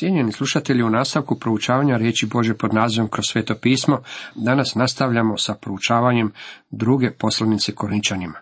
Cijenjeni 0.00 0.32
slušatelji, 0.32 0.82
u 0.82 0.90
nastavku 0.90 1.38
proučavanja 1.38 1.96
riječi 1.96 2.26
Bože 2.26 2.54
pod 2.54 2.74
nazivom 2.74 3.08
kroz 3.08 3.24
sveto 3.28 3.54
pismo, 3.54 4.02
danas 4.34 4.74
nastavljamo 4.74 5.38
sa 5.38 5.54
proučavanjem 5.54 6.32
druge 6.70 7.10
poslanice 7.10 7.74
Korinčanima. 7.74 8.38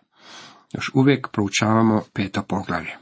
Još 0.72 0.90
uvijek 0.94 1.29
proučavamo 1.32 2.02
peto 2.12 2.42
poglavlje. 2.42 2.96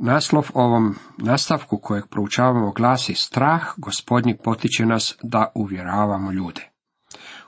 Naslov 0.00 0.50
ovom 0.54 0.94
nastavku 1.18 1.78
kojeg 1.78 2.06
proučavamo 2.06 2.72
glasi 2.72 3.14
Strah 3.14 3.62
gospodnji 3.76 4.36
potiče 4.44 4.86
nas 4.86 5.18
da 5.22 5.52
uvjeravamo 5.54 6.32
ljude. 6.32 6.70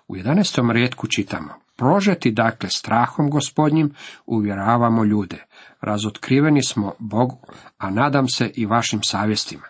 U 0.09 0.17
11. 0.17 0.73
rijetku 0.73 1.07
čitamo 1.07 1.68
Prožeti 1.79 2.31
dakle 2.31 2.71
strahom 2.71 3.31
gospodnjim 3.31 3.95
uvjeravamo 4.27 5.05
ljude. 5.05 5.45
Razotkriveni 5.81 6.63
smo 6.63 6.93
Bogu, 6.99 7.39
a 7.79 7.91
nadam 7.91 8.29
se 8.29 8.51
i 8.55 8.67
vašim 8.67 9.01
savjestima. 9.03 9.63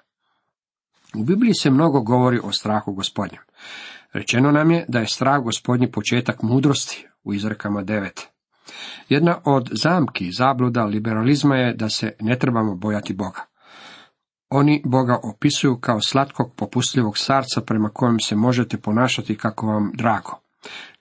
U 1.15 1.25
Bibliji 1.25 1.55
se 1.55 1.71
mnogo 1.71 2.01
govori 2.01 2.41
o 2.43 2.53
strahu 2.53 2.93
gospodnjem. 2.93 3.43
Rečeno 4.13 4.51
nam 4.51 4.71
je 4.71 4.85
da 4.89 4.99
je 4.99 5.07
strah 5.07 5.43
gospodnji 5.43 5.91
početak 5.91 6.43
mudrosti 6.43 7.07
u 7.25 7.35
izrekama 7.35 7.83
devet. 7.83 8.29
Jedna 9.09 9.39
od 9.45 9.69
zamki 9.83 10.33
zabluda 10.33 10.85
liberalizma 10.85 11.57
je 11.57 11.75
da 11.75 11.89
se 11.89 12.13
ne 12.21 12.39
trebamo 12.39 12.75
bojati 12.75 13.15
Boga. 13.15 13.41
Oni 14.51 14.83
Boga 14.85 15.19
opisuju 15.23 15.81
kao 15.81 16.01
slatkog 16.01 16.55
popustljivog 16.57 17.19
starca 17.19 17.61
prema 17.61 17.89
kojem 17.89 18.21
se 18.21 18.37
možete 18.37 18.79
ponašati 18.79 19.37
kako 19.37 19.67
vam 19.67 19.93
drago. 19.95 20.48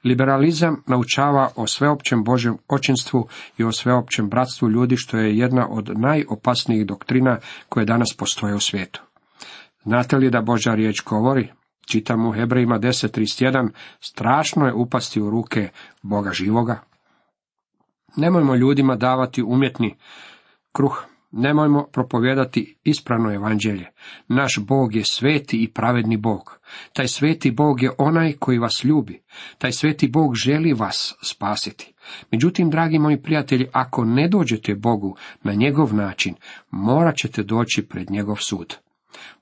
Liberalizam 0.04 0.84
naučava 0.88 1.50
o 1.56 1.68
sveopćem 1.68 2.24
Božjem 2.24 2.58
očinstvu 2.68 3.28
i 3.58 3.64
o 3.64 3.72
sveopćem 3.72 4.30
bratstvu 4.30 4.70
ljudi, 4.70 4.98
što 4.98 5.18
je 5.18 5.38
jedna 5.38 5.68
od 5.70 6.00
najopasnijih 6.00 6.86
doktrina 6.86 7.40
koje 7.70 7.86
danas 7.86 8.16
postoje 8.18 8.56
u 8.56 8.60
svijetu. 8.60 9.02
Znate 9.84 10.18
li 10.18 10.30
da 10.30 10.42
Božja 10.42 10.76
riječ 10.76 11.04
govori? 11.04 11.50
Čitamo 11.92 12.30
u 12.30 12.34
Hebrejima 12.34 12.80
10.31, 12.80 13.70
strašno 14.00 14.66
je 14.66 14.74
upasti 14.74 15.22
u 15.22 15.30
ruke 15.30 15.70
Boga 16.02 16.32
živoga. 16.32 16.80
Nemojmo 18.16 18.56
ljudima 18.56 18.96
davati 18.96 19.44
umjetni 19.44 19.96
kruh, 20.72 21.06
Nemojmo 21.32 21.88
propovijedati 21.94 22.78
ispravno 22.84 23.34
evanđelje. 23.34 23.86
Naš 24.28 24.60
Bog 24.60 24.96
je 24.96 25.04
sveti 25.04 25.64
i 25.64 25.72
pravedni 25.72 26.18
Bog. 26.18 26.60
Taj 26.94 27.08
sveti 27.08 27.52
Bog 27.52 27.84
je 27.84 27.92
onaj 27.98 28.34
koji 28.34 28.60
vas 28.60 28.84
ljubi. 28.84 29.22
Taj 29.58 29.72
sveti 29.72 30.08
Bog 30.08 30.36
želi 30.36 30.74
vas 30.74 31.16
spasiti. 31.24 31.94
Međutim, 32.32 32.70
dragi 32.70 33.00
moji 33.00 33.22
prijatelji, 33.22 33.68
ako 33.72 34.06
ne 34.06 34.28
dođete 34.28 34.76
Bogu 34.76 35.16
na 35.44 35.54
njegov 35.54 35.94
način, 35.94 36.36
morat 36.72 37.16
ćete 37.16 37.44
doći 37.44 37.88
pred 37.90 38.12
njegov 38.12 38.36
sud. 38.36 38.76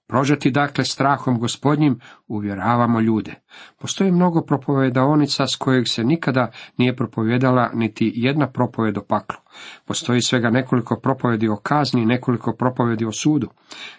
Prožeti 0.08 0.52
dakle 0.52 0.86
strahom 0.86 1.40
gospodnjim 1.40 2.00
uvjeravamo 2.28 3.00
ljude. 3.00 3.34
Postoji 3.80 4.12
mnogo 4.12 4.42
propovedaonica 4.42 5.48
s 5.48 5.56
kojeg 5.56 5.88
se 5.88 6.04
nikada 6.04 6.52
nije 6.78 6.96
propovedala 6.96 7.72
niti 7.74 8.12
jedna 8.16 8.48
propoved 8.52 8.98
o 8.98 9.06
paklu. 9.08 9.38
Postoji 9.86 10.22
svega 10.22 10.50
nekoliko 10.50 11.00
propovedi 11.00 11.48
o 11.48 11.56
kazni 11.56 12.02
i 12.02 12.06
nekoliko 12.06 12.54
propovedi 12.54 13.06
o 13.06 13.12
sudu. 13.12 13.50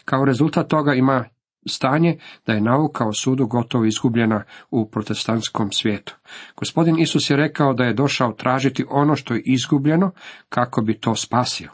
Kao 0.04 0.24
rezultat 0.24 0.68
toga 0.68 0.94
ima 0.94 1.24
stanje 1.68 2.18
da 2.46 2.52
je 2.52 2.60
nauka 2.60 3.06
o 3.06 3.12
sudu 3.12 3.46
gotovo 3.46 3.84
izgubljena 3.84 4.42
u 4.70 4.91
protestantskom 4.91 5.72
svijetu. 5.72 6.16
Gospodin 6.56 6.98
Isus 6.98 7.30
je 7.30 7.36
rekao 7.36 7.74
da 7.74 7.84
je 7.84 7.94
došao 7.94 8.32
tražiti 8.32 8.84
ono 8.91 9.16
što 9.16 9.34
je 9.34 9.42
izgubljeno 9.44 10.10
kako 10.48 10.82
bi 10.82 11.00
to 11.00 11.14
spasio. 11.14 11.70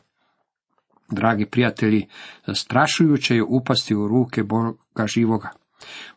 Dragi 1.13 1.47
prijatelji, 1.47 2.07
zastrašujuće 2.47 3.37
je 3.37 3.43
upasti 3.43 3.95
u 3.95 4.09
ruke 4.09 4.43
Boga 4.43 5.07
živoga. 5.07 5.51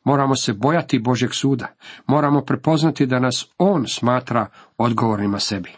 Moramo 0.04 0.36
se 0.36 0.54
bojati 0.54 1.00
Božeg 1.00 1.34
suda. 1.34 1.68
Moramo 2.08 2.42
prepoznati 2.42 3.06
da 3.06 3.20
nas 3.20 3.48
On 3.58 3.88
smatra 3.88 4.48
odgovornima 4.78 5.40
sebi. 5.40 5.72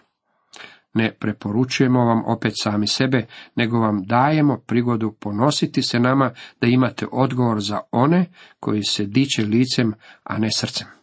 Ne 0.94 1.14
preporučujemo 1.20 2.06
vam 2.06 2.24
opet 2.26 2.54
sami 2.56 2.88
sebe, 2.88 3.26
nego 3.56 3.80
vam 3.80 4.04
dajemo 4.04 4.58
prigodu 4.58 5.12
ponositi 5.12 5.82
se 5.82 6.00
nama 6.00 6.32
da 6.62 6.68
imate 6.68 7.06
odgovor 7.12 7.62
za 7.62 7.80
one 7.92 8.26
koji 8.60 8.84
se 8.84 9.06
diče 9.06 9.44
licem, 9.44 9.94
a 10.24 10.38
ne 10.38 10.50
srcem. 10.52 10.97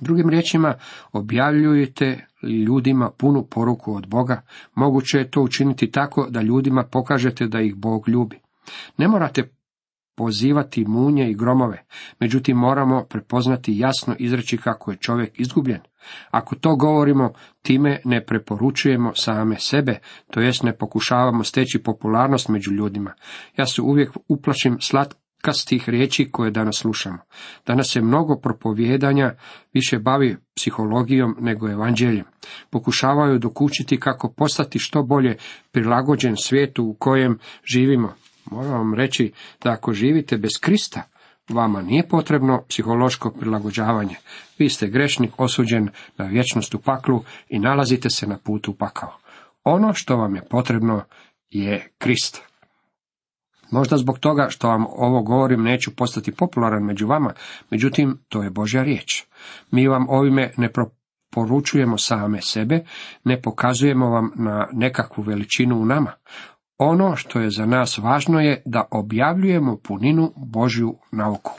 Drugim 0.00 0.28
riječima, 0.28 0.74
objavljujete 1.12 2.26
ljudima 2.66 3.10
punu 3.18 3.46
poruku 3.50 3.94
od 3.94 4.06
Boga, 4.06 4.42
moguće 4.74 5.18
je 5.18 5.30
to 5.30 5.42
učiniti 5.42 5.90
tako 5.90 6.26
da 6.30 6.42
ljudima 6.42 6.84
pokažete 6.92 7.46
da 7.46 7.60
ih 7.60 7.74
Bog 7.74 8.08
ljubi. 8.08 8.40
Ne 8.96 9.08
morate 9.08 9.42
pozivati 10.16 10.84
munje 10.84 11.30
i 11.30 11.34
gromove, 11.34 11.84
međutim 12.20 12.56
moramo 12.56 13.04
prepoznati 13.04 13.78
jasno 13.78 14.14
izreći 14.18 14.56
kako 14.56 14.90
je 14.90 14.96
čovjek 14.96 15.40
izgubljen. 15.40 15.80
Ako 16.30 16.54
to 16.54 16.76
govorimo, 16.76 17.32
time 17.62 18.00
ne 18.04 18.24
preporučujemo 18.24 19.12
same 19.14 19.56
sebe, 19.58 19.98
to 20.30 20.40
jest 20.40 20.62
ne 20.62 20.76
pokušavamo 20.76 21.44
steći 21.44 21.82
popularnost 21.82 22.48
među 22.48 22.72
ljudima. 22.72 23.12
Ja 23.56 23.66
se 23.66 23.82
uvijek 23.82 24.10
uplašim 24.28 24.76
slat 24.80 25.14
kastih 25.42 25.88
riječi 25.88 26.28
koje 26.32 26.50
danas 26.50 26.76
slušamo. 26.76 27.18
Danas 27.66 27.92
se 27.92 28.00
mnogo 28.00 28.36
propovjedanja 28.36 29.34
više 29.72 29.98
bavi 29.98 30.36
psihologijom 30.56 31.36
nego 31.40 31.70
evanđeljem. 31.70 32.24
Pokušavaju 32.70 33.38
dokučiti 33.38 34.00
kako 34.00 34.32
postati 34.36 34.78
što 34.78 35.02
bolje 35.02 35.36
prilagođen 35.72 36.36
svijetu 36.36 36.84
u 36.84 36.94
kojem 36.94 37.38
živimo. 37.72 38.14
Moram 38.50 38.72
vam 38.72 38.94
reći 38.94 39.32
da 39.64 39.72
ako 39.72 39.92
živite 39.92 40.36
bez 40.36 40.52
Krista, 40.60 41.02
vama 41.48 41.82
nije 41.82 42.08
potrebno 42.08 42.64
psihološko 42.68 43.30
prilagođavanje. 43.30 44.16
Vi 44.58 44.68
ste 44.68 44.88
grešnik 44.88 45.40
osuđen 45.40 45.88
na 46.16 46.24
vječnost 46.24 46.74
u 46.74 46.78
paklu 46.78 47.24
i 47.48 47.58
nalazite 47.58 48.10
se 48.10 48.26
na 48.26 48.38
putu 48.38 48.70
u 48.70 48.74
pakao. 48.74 49.12
Ono 49.64 49.94
što 49.94 50.16
vam 50.16 50.36
je 50.36 50.42
potrebno 50.50 51.02
je 51.50 51.88
Krist. 51.98 52.47
Možda 53.70 53.96
zbog 53.96 54.18
toga 54.18 54.46
što 54.50 54.68
vam 54.68 54.86
ovo 54.88 55.22
govorim 55.22 55.62
neću 55.62 55.96
postati 55.96 56.32
popularan 56.32 56.82
među 56.82 57.06
vama, 57.06 57.32
međutim 57.70 58.18
to 58.28 58.42
je 58.42 58.50
Božja 58.50 58.82
riječ. 58.82 59.24
Mi 59.70 59.88
vam 59.88 60.06
ovime 60.08 60.50
ne 60.56 60.70
poručujemo 61.30 61.98
same 61.98 62.42
sebe, 62.42 62.84
ne 63.24 63.42
pokazujemo 63.42 64.10
vam 64.10 64.30
na 64.34 64.68
nekakvu 64.72 65.22
veličinu 65.22 65.76
u 65.76 65.84
nama. 65.84 66.12
Ono 66.78 67.16
što 67.16 67.40
je 67.40 67.50
za 67.50 67.66
nas 67.66 67.98
važno 67.98 68.40
je 68.40 68.62
da 68.64 68.84
objavljujemo 68.90 69.76
puninu 69.76 70.32
Božju 70.36 70.98
nauku. 71.12 71.52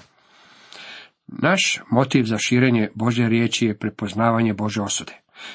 Naš 1.28 1.81
motiv 1.91 2.24
za 2.24 2.38
širenje 2.38 2.90
Božje 2.96 3.30
riječi 3.30 3.66
je 3.66 3.78
prepoznavanje 3.78 4.53
Bože 4.53 4.81
osude. 4.81 5.14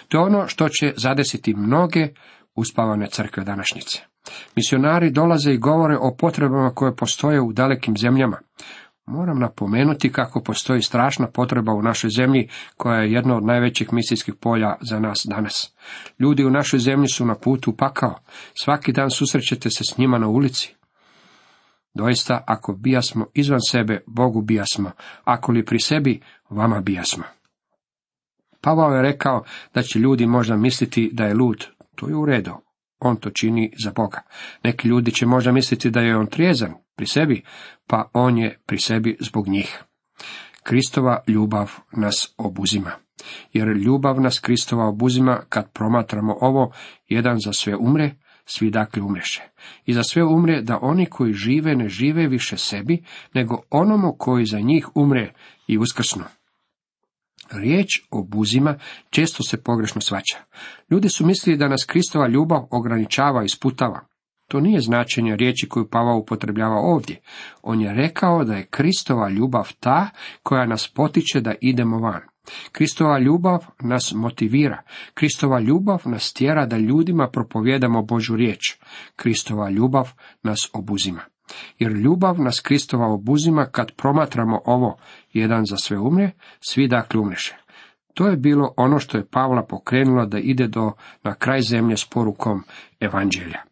To 0.08 0.18
je 0.18 0.24
ono 0.24 0.48
što 0.48 0.68
će 0.68 0.92
zadesiti 0.96 1.54
mnoge 1.54 2.08
uspavane 2.54 3.06
crkve 3.06 3.44
današnjice. 3.44 4.13
Misionari 4.56 5.10
dolaze 5.10 5.52
i 5.52 5.58
govore 5.58 5.96
o 5.96 6.14
potrebama 6.18 6.70
koje 6.70 6.96
postoje 6.96 7.40
u 7.40 7.52
dalekim 7.52 7.96
zemljama. 7.96 8.38
Moram 9.06 9.38
napomenuti 9.38 10.12
kako 10.12 10.42
postoji 10.42 10.82
strašna 10.82 11.26
potreba 11.26 11.72
u 11.72 11.82
našoj 11.82 12.10
zemlji 12.10 12.48
koja 12.76 13.00
je 13.00 13.12
jedno 13.12 13.36
od 13.36 13.44
najvećih 13.44 13.92
misijskih 13.92 14.34
polja 14.34 14.76
za 14.80 15.00
nas 15.00 15.26
danas. 15.30 15.74
Ljudi 16.18 16.44
u 16.44 16.50
našoj 16.50 16.78
zemlji 16.78 17.08
su 17.08 17.26
na 17.26 17.34
putu 17.34 17.76
pakao. 17.76 18.18
Svaki 18.54 18.92
dan 18.92 19.10
susrećete 19.10 19.70
se 19.70 19.84
s 19.84 19.98
njima 19.98 20.18
na 20.18 20.28
ulici. 20.28 20.74
Doista, 21.94 22.44
ako 22.46 22.72
bijasmo 22.72 23.26
izvan 23.34 23.60
sebe, 23.70 24.02
Bogu 24.06 24.42
bijasmo, 24.42 24.90
ako 25.24 25.52
li 25.52 25.64
pri 25.64 25.78
sebi, 25.78 26.20
vama 26.50 26.80
bijasmo. 26.80 27.24
Pavao 28.60 28.94
je 28.94 29.02
rekao 29.02 29.44
da 29.74 29.82
će 29.82 29.98
ljudi 29.98 30.26
možda 30.26 30.56
misliti 30.56 31.10
da 31.12 31.24
je 31.24 31.34
lud. 31.34 31.66
To 31.94 32.08
je 32.08 32.16
u 32.16 32.26
redu 32.26 32.64
on 33.00 33.16
to 33.16 33.30
čini 33.30 33.72
za 33.84 33.92
Boga. 33.96 34.22
Neki 34.64 34.88
ljudi 34.88 35.12
će 35.12 35.26
možda 35.26 35.52
misliti 35.52 35.90
da 35.90 36.00
je 36.00 36.16
on 36.16 36.26
trijezan 36.26 36.74
pri 36.96 37.06
sebi, 37.06 37.42
pa 37.86 38.10
on 38.12 38.38
je 38.38 38.60
pri 38.66 38.78
sebi 38.78 39.16
zbog 39.20 39.48
njih. 39.48 39.82
Kristova 40.62 41.22
ljubav 41.26 41.70
nas 41.92 42.34
obuzima. 42.38 42.90
Jer 43.52 43.68
ljubav 43.68 44.20
nas 44.20 44.38
Kristova 44.38 44.86
obuzima 44.86 45.40
kad 45.48 45.72
promatramo 45.72 46.36
ovo, 46.40 46.72
jedan 47.08 47.38
za 47.38 47.52
sve 47.52 47.76
umre, 47.76 48.14
svi 48.44 48.70
dakle 48.70 49.02
umreše. 49.02 49.42
I 49.86 49.92
za 49.92 50.02
sve 50.02 50.24
umre 50.24 50.62
da 50.62 50.78
oni 50.82 51.06
koji 51.06 51.32
žive 51.32 51.76
ne 51.76 51.88
žive 51.88 52.28
više 52.28 52.56
sebi, 52.56 53.04
nego 53.34 53.62
onomu 53.70 54.16
koji 54.18 54.46
za 54.46 54.60
njih 54.60 54.88
umre 54.94 55.32
i 55.68 55.78
uskrsnu. 55.78 56.24
Riječ 57.54 57.88
o 58.10 58.22
buzima 58.22 58.78
često 59.10 59.42
se 59.42 59.62
pogrešno 59.62 60.00
svaća. 60.00 60.38
Ljudi 60.90 61.08
su 61.08 61.26
mislili 61.26 61.58
da 61.58 61.68
nas 61.68 61.84
Kristova 61.84 62.28
ljubav 62.28 62.66
ograničava 62.70 63.44
i 63.44 63.48
sputava. 63.48 64.00
To 64.48 64.60
nije 64.60 64.80
značenje 64.80 65.36
riječi 65.36 65.68
koju 65.68 65.88
Pavao 65.90 66.18
upotrebljava 66.18 66.76
ovdje. 66.76 67.20
On 67.62 67.80
je 67.80 67.94
rekao 67.94 68.44
da 68.44 68.54
je 68.54 68.66
Kristova 68.66 69.28
ljubav 69.28 69.72
ta 69.80 70.10
koja 70.42 70.66
nas 70.66 70.88
potiče 70.94 71.40
da 71.40 71.54
idemo 71.60 71.98
van. 71.98 72.20
Kristova 72.72 73.18
ljubav 73.18 73.66
nas 73.82 74.12
motivira. 74.16 74.82
Kristova 75.14 75.60
ljubav 75.60 76.02
nas 76.04 76.32
tjera 76.32 76.66
da 76.66 76.78
ljudima 76.78 77.28
propovijedamo 77.32 78.02
Božu 78.02 78.36
riječ. 78.36 78.60
Kristova 79.16 79.70
ljubav 79.70 80.12
nas 80.42 80.70
obuzima. 80.72 81.20
Jer 81.78 81.92
ljubav 81.92 82.40
nas 82.40 82.60
Kristova 82.60 83.06
obuzima 83.06 83.66
kad 83.66 83.92
promatramo 83.92 84.60
ovo, 84.64 84.98
jedan 85.32 85.64
za 85.64 85.76
sve 85.76 85.98
umre, 85.98 86.30
svi 86.60 86.88
dakle 86.88 87.20
umreše. 87.20 87.56
To 88.14 88.26
je 88.28 88.36
bilo 88.36 88.74
ono 88.76 88.98
što 88.98 89.18
je 89.18 89.26
Pavla 89.26 89.62
pokrenulo 89.62 90.26
da 90.26 90.38
ide 90.38 90.68
do 90.68 90.92
na 91.22 91.34
kraj 91.34 91.60
zemlje 91.60 91.96
s 91.96 92.04
porukom 92.04 92.62
evanđelja. 93.00 93.62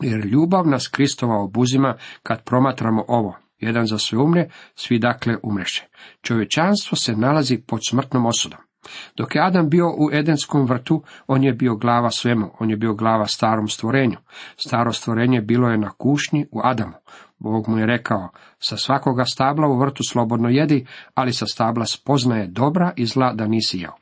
Jer 0.00 0.26
ljubav 0.26 0.66
nas 0.66 0.88
Kristova 0.88 1.42
obuzima 1.42 1.94
kad 2.22 2.44
promatramo 2.44 3.04
ovo, 3.08 3.36
jedan 3.58 3.86
za 3.86 3.98
sve 3.98 4.18
umre, 4.18 4.48
svi 4.74 4.98
dakle 4.98 5.36
umreše. 5.42 5.88
Čovječanstvo 6.22 6.96
se 6.96 7.16
nalazi 7.16 7.58
pod 7.66 7.80
smrtnom 7.88 8.26
osudom. 8.26 8.67
Dok 9.16 9.34
je 9.34 9.42
Adam 9.42 9.68
bio 9.68 9.86
u 9.86 10.12
Edenskom 10.12 10.66
vrtu, 10.66 11.02
on 11.26 11.44
je 11.44 11.52
bio 11.52 11.76
glava 11.76 12.10
svemu, 12.10 12.50
on 12.60 12.70
je 12.70 12.76
bio 12.76 12.94
glava 12.94 13.26
starom 13.26 13.68
stvorenju. 13.68 14.16
Staro 14.56 14.92
stvorenje 14.92 15.40
bilo 15.40 15.68
je 15.68 15.78
na 15.78 15.90
kušnji 15.90 16.46
u 16.52 16.60
Adamu. 16.64 16.94
Bog 17.38 17.68
mu 17.68 17.78
je 17.78 17.86
rekao, 17.86 18.28
sa 18.58 18.76
svakoga 18.76 19.24
stabla 19.24 19.68
u 19.68 19.78
vrtu 19.78 20.02
slobodno 20.08 20.48
jedi, 20.48 20.86
ali 21.14 21.32
sa 21.32 21.46
stabla 21.46 21.86
spoznaje 21.86 22.46
dobra 22.46 22.92
i 22.96 23.06
zla 23.06 23.32
da 23.32 23.46
nisi 23.46 23.78
jeo. 23.78 23.92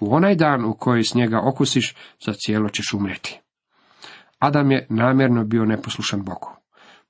U 0.00 0.14
onaj 0.14 0.34
dan 0.34 0.64
u 0.64 0.74
koji 0.74 1.04
s 1.04 1.14
njega 1.14 1.40
okusiš, 1.44 1.96
za 2.24 2.32
cijelo 2.32 2.68
ćeš 2.68 2.92
umrijeti. 2.94 3.40
Adam 4.38 4.70
je 4.70 4.86
namjerno 4.90 5.44
bio 5.44 5.64
neposlušan 5.64 6.22
Bogu. 6.22 6.53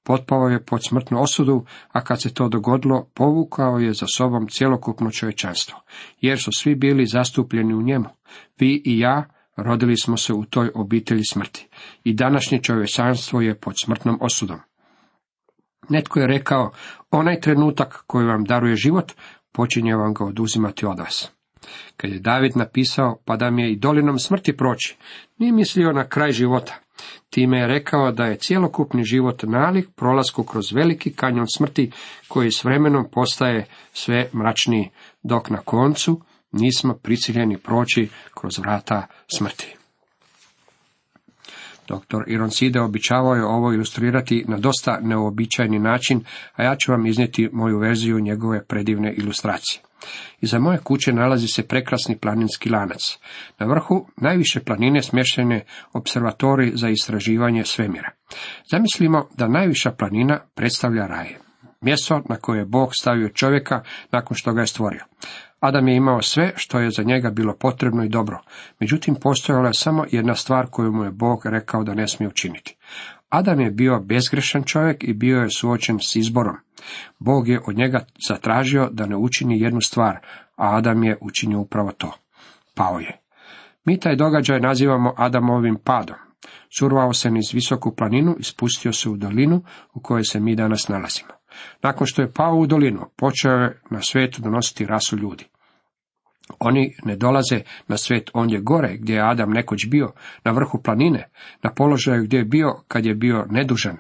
Potpao 0.07 0.49
je 0.49 0.65
pod 0.65 0.85
smrtnu 0.85 1.23
osudu, 1.23 1.65
a 1.93 2.05
kad 2.05 2.23
se 2.23 2.35
to 2.35 2.49
dogodilo, 2.49 3.11
povukao 3.15 3.79
je 3.79 3.93
za 3.93 4.07
sobom 4.17 4.49
cjelokupno 4.49 5.11
čovječanstvo, 5.11 5.81
jer 6.21 6.39
su 6.39 6.51
svi 6.53 6.75
bili 6.75 7.07
zastupljeni 7.07 7.75
u 7.75 7.83
njemu. 7.83 8.09
Vi 8.59 8.83
i 8.85 8.99
ja 8.99 9.25
rodili 9.57 9.97
smo 9.97 10.17
se 10.17 10.33
u 10.33 10.45
toj 10.45 10.71
obitelji 10.75 11.25
smrti 11.25 11.69
i 12.05 12.15
današnje 12.15 12.63
čovječanstvo 12.63 13.41
je 13.41 13.55
pod 13.55 13.75
smrtnom 13.85 14.19
osudom. 14.21 14.59
Netko 15.89 16.21
je 16.21 16.27
rekao, 16.27 16.71
onaj 17.11 17.41
trenutak 17.41 18.05
koji 18.07 18.27
vam 18.27 18.45
daruje 18.45 18.77
život, 18.77 19.13
počinje 19.53 19.97
vam 19.97 20.15
ga 20.15 20.25
oduzimati 20.25 20.87
od 20.87 20.99
vas. 20.99 21.31
Kad 21.97 22.11
je 22.11 22.19
David 22.19 22.57
napisao, 22.57 23.19
pa 23.25 23.37
da 23.37 23.51
mi 23.51 23.63
je 23.63 23.73
i 23.73 23.77
dolinom 23.77 24.19
smrti 24.19 24.57
proći, 24.57 24.97
nije 25.39 25.53
mislio 25.53 25.93
na 25.93 26.09
kraj 26.09 26.33
života, 26.33 26.84
Time 27.31 27.59
je 27.59 27.67
rekao 27.67 28.13
da 28.13 28.25
je 28.25 28.39
cjelokupni 28.39 29.05
život 29.05 29.43
nalik 29.43 29.89
prolasku 29.97 30.45
kroz 30.45 30.73
veliki 30.73 31.13
kanjon 31.13 31.47
smrti 31.57 31.91
koji 32.29 32.51
s 32.51 32.65
vremenom 32.65 33.11
postaje 33.13 33.67
sve 33.93 34.29
mračniji, 34.33 34.91
dok 35.23 35.51
na 35.51 35.59
koncu 35.59 36.21
nismo 36.53 36.95
prisiljeni 36.95 37.59
proći 37.59 38.09
kroz 38.35 38.59
vrata 38.59 39.07
smrti. 39.37 39.77
Dr. 41.89 42.23
Iron 42.27 42.51
Side 42.51 42.81
običavao 42.81 43.35
je 43.35 43.45
ovo 43.45 43.73
ilustrirati 43.73 44.45
na 44.49 44.59
dosta 44.59 44.99
neobičajni 45.03 45.79
način, 45.79 46.25
a 46.55 46.63
ja 46.63 46.77
ću 46.77 46.93
vam 46.93 47.07
iznijeti 47.07 47.49
moju 47.53 47.79
verziju 47.79 48.21
njegove 48.21 48.65
predivne 48.65 49.15
ilustracije. 49.15 49.84
Iza 50.41 50.59
moje 50.59 50.79
kuće 50.79 51.13
nalazi 51.13 51.49
se 51.49 51.69
prekrasni 51.69 52.19
planinski 52.19 52.71
lanac. 52.71 53.19
Na 53.59 53.67
vrhu 53.67 54.07
najviše 54.17 54.61
planine 54.61 55.03
smještene 55.03 55.65
observatori 55.93 56.73
za 56.75 56.89
istraživanje 56.89 57.65
svemira. 57.65 58.11
Zamislimo 58.71 59.29
da 59.37 59.49
najviša 59.49 59.91
planina 59.91 60.41
predstavlja 60.55 61.07
raje. 61.07 61.39
Mjesto 61.81 62.23
na 62.29 62.37
koje 62.37 62.59
je 62.59 62.65
Bog 62.65 62.91
stavio 63.01 63.29
čovjeka 63.29 63.83
nakon 64.13 64.37
što 64.37 64.53
ga 64.53 64.61
je 64.61 64.67
stvorio. 64.67 65.05
Adam 65.61 65.89
je 65.89 65.97
imao 65.97 66.23
sve 66.23 66.53
što 66.57 66.79
je 66.79 66.91
za 66.91 67.03
njega 67.03 67.31
bilo 67.31 67.57
potrebno 67.57 68.05
i 68.05 68.09
dobro. 68.09 68.41
Međutim, 68.81 69.15
postojala 69.15 69.67
je 69.67 69.75
samo 69.75 70.05
jedna 70.11 70.35
stvar 70.35 70.67
koju 70.71 70.93
mu 70.93 71.05
je 71.05 71.11
Bog 71.11 71.41
rekao 71.45 71.85
da 71.85 71.95
ne 71.95 72.09
smije 72.09 72.29
učiniti. 72.29 72.77
Adam 73.29 73.61
je 73.61 73.71
bio 73.71 74.01
bezgrešan 74.01 74.63
čovjek 74.63 75.05
i 75.05 75.13
bio 75.13 75.41
je 75.41 75.51
suočen 75.51 75.99
s 76.01 76.17
izborom. 76.17 76.57
Bog 77.19 77.49
je 77.49 77.61
od 77.67 77.77
njega 77.77 78.05
zatražio 78.29 78.89
da 78.93 79.07
ne 79.07 79.17
učini 79.17 79.61
jednu 79.61 79.81
stvar, 79.81 80.19
a 80.57 80.77
Adam 80.77 81.05
je 81.05 81.19
učinio 81.21 81.61
upravo 81.61 81.93
to. 81.93 82.13
Pao 82.75 82.99
je. 82.99 83.21
Mi 83.85 84.01
taj 84.01 84.17
događaj 84.17 84.61
nazivamo 84.61 85.15
Adamovim 85.17 85.77
padom. 85.85 86.17
Survao 86.79 87.13
se 87.13 87.31
niz 87.31 87.53
visoku 87.53 87.97
planinu 87.97 88.37
i 88.39 88.43
spustio 88.43 88.93
se 88.93 89.09
u 89.09 89.17
dolinu 89.17 89.63
u 89.95 90.01
kojoj 90.01 90.25
se 90.25 90.41
mi 90.41 90.57
danas 90.57 90.89
nalazimo. 90.89 91.29
Nakon 91.83 92.07
što 92.07 92.23
je 92.23 92.33
pao 92.33 92.57
u 92.57 92.67
dolinu, 92.67 93.01
počeo 93.17 93.53
je 93.53 93.81
na 93.91 94.03
svijetu 94.03 94.43
donositi 94.43 94.87
rasu 94.87 95.17
ljudi. 95.17 95.45
Oni 96.59 96.97
ne 97.05 97.17
dolaze 97.17 97.61
na 97.89 97.97
svijet 97.97 98.31
ondje 98.35 98.61
gore, 98.61 98.97
gdje 98.97 99.15
je 99.15 99.31
Adam 99.31 99.51
nekoć 99.51 99.87
bio, 99.87 100.13
na 100.45 100.53
vrhu 100.53 100.83
planine, 100.83 101.29
na 101.63 101.71
položaju 101.75 102.25
gdje 102.25 102.37
je 102.37 102.45
bio 102.45 102.75
kad 102.89 103.07
je 103.07 103.15
bio 103.15 103.47
nedužan, 103.51 103.97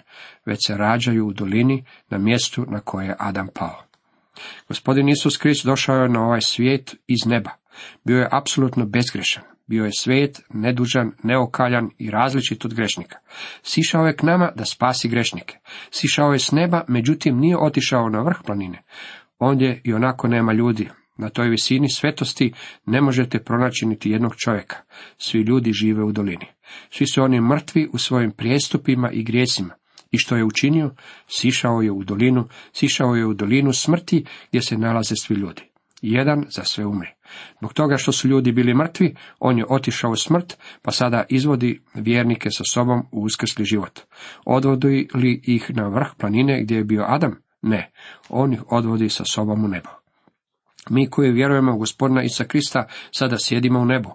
već 0.47 0.67
se 0.67 0.77
rađaju 0.77 1.27
u 1.27 1.33
dolini 1.33 1.85
na 2.11 2.19
mjestu 2.19 2.67
na 2.69 2.81
koje 2.81 3.07
je 3.07 3.17
Adam 3.19 3.49
pao. 3.55 3.83
Gospodin 4.69 5.09
Isus 5.09 5.37
Krist 5.37 5.67
došao 5.67 5.97
je 5.97 6.09
na 6.09 6.25
ovaj 6.27 6.41
svijet 6.41 6.97
iz 7.07 7.27
neba. 7.27 7.51
Bio 8.05 8.19
je 8.19 8.29
apsolutno 8.31 8.87
bezgrešan. 8.87 9.43
Bio 9.67 9.85
je 9.85 9.91
svijet, 9.99 10.41
nedužan, 10.49 11.13
neokaljan 11.23 11.91
i 11.99 12.11
različit 12.11 12.65
od 12.65 12.75
grešnika. 12.75 13.19
Sišao 13.63 14.07
je 14.07 14.17
k 14.17 14.23
nama 14.23 14.53
da 14.57 14.65
spasi 14.65 15.09
grešnike. 15.09 15.59
Sišao 15.91 16.33
je 16.33 16.39
s 16.39 16.53
neba, 16.53 16.85
međutim 16.89 17.39
nije 17.39 17.59
otišao 17.59 18.09
na 18.09 18.23
vrh 18.23 18.37
planine. 18.47 18.83
Ondje 19.39 19.81
i 19.85 19.95
onako 19.95 20.29
nema 20.29 20.53
ljudi, 20.53 20.89
na 21.17 21.29
toj 21.29 21.49
visini 21.49 21.91
svetosti 21.91 22.53
ne 22.87 23.01
možete 23.01 23.39
pronaći 23.39 23.87
niti 23.87 24.11
jednog 24.11 24.37
čovjeka. 24.37 24.77
Svi 25.19 25.41
ljudi 25.41 25.73
žive 25.73 26.05
u 26.05 26.13
dolini. 26.13 26.47
Svi 26.91 27.07
su 27.07 27.23
oni 27.23 27.41
mrtvi 27.41 27.89
u 27.93 27.99
svojim 27.99 28.31
prijestupima 28.31 29.11
i 29.11 29.23
grijesima. 29.23 29.75
I 30.11 30.19
što 30.19 30.37
je 30.37 30.45
učinio? 30.45 30.91
Sišao 31.29 31.81
je 31.81 31.91
u 31.91 32.05
dolinu, 32.05 32.49
sišao 32.73 33.15
je 33.15 33.27
u 33.27 33.35
dolinu 33.35 33.73
smrti 33.73 34.25
gdje 34.49 34.63
se 34.63 34.79
nalaze 34.79 35.15
svi 35.17 35.35
ljudi. 35.35 35.63
Jedan 36.03 36.45
za 36.51 36.65
sve 36.65 36.87
umre. 36.87 37.15
Zbog 37.59 37.73
toga 37.73 37.97
što 37.97 38.13
su 38.13 38.29
ljudi 38.29 38.53
bili 38.53 38.75
mrtvi, 38.75 39.15
on 39.39 39.59
je 39.59 39.65
otišao 39.69 40.11
u 40.11 40.17
smrt, 40.17 40.57
pa 40.83 40.91
sada 40.91 41.25
izvodi 41.29 41.83
vjernike 41.95 42.51
sa 42.51 42.65
sobom 42.71 43.03
u 43.13 43.23
uskrsli 43.23 43.65
život. 43.65 44.01
Odvodi 44.47 45.09
li 45.15 45.41
ih 45.45 45.71
na 45.75 45.89
vrh 45.89 46.09
planine 46.19 46.63
gdje 46.63 46.77
je 46.77 46.85
bio 46.85 47.05
Adam? 47.09 47.37
Ne, 47.63 47.93
on 48.29 48.53
ih 48.53 48.63
odvodi 48.71 49.09
sa 49.09 49.25
sobom 49.25 49.65
u 49.65 49.69
nebo. 49.69 50.04
Mi 50.91 51.11
koji 51.11 51.31
vjerujemo 51.31 51.75
u 51.75 51.79
gospodina 51.79 52.23
Isa 52.23 52.45
Krista 52.45 52.87
sada 53.11 53.37
sjedimo 53.39 53.81
u 53.81 53.85
nebu. 53.85 54.11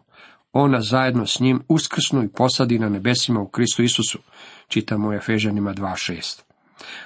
Ona 0.54 0.82
zajedno 0.82 1.26
s 1.26 1.40
njim 1.40 1.62
uskrsnu 1.68 2.24
i 2.24 2.28
posadi 2.28 2.80
na 2.80 2.90
nebesima 2.90 3.42
u 3.42 3.48
Kristu 3.48 3.84
Isusu. 3.84 4.20
Čitamo 4.68 5.10
u 5.10 5.14
Efežanima 5.14 5.74
2.6. 5.74 6.42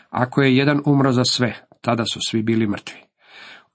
Ako 0.10 0.42
je 0.42 0.58
jedan 0.58 0.82
umro 0.86 1.12
za 1.12 1.26
sve, 1.26 1.56
tada 1.82 2.06
su 2.06 2.20
svi 2.28 2.42
bili 2.42 2.68
mrtvi. 2.68 2.98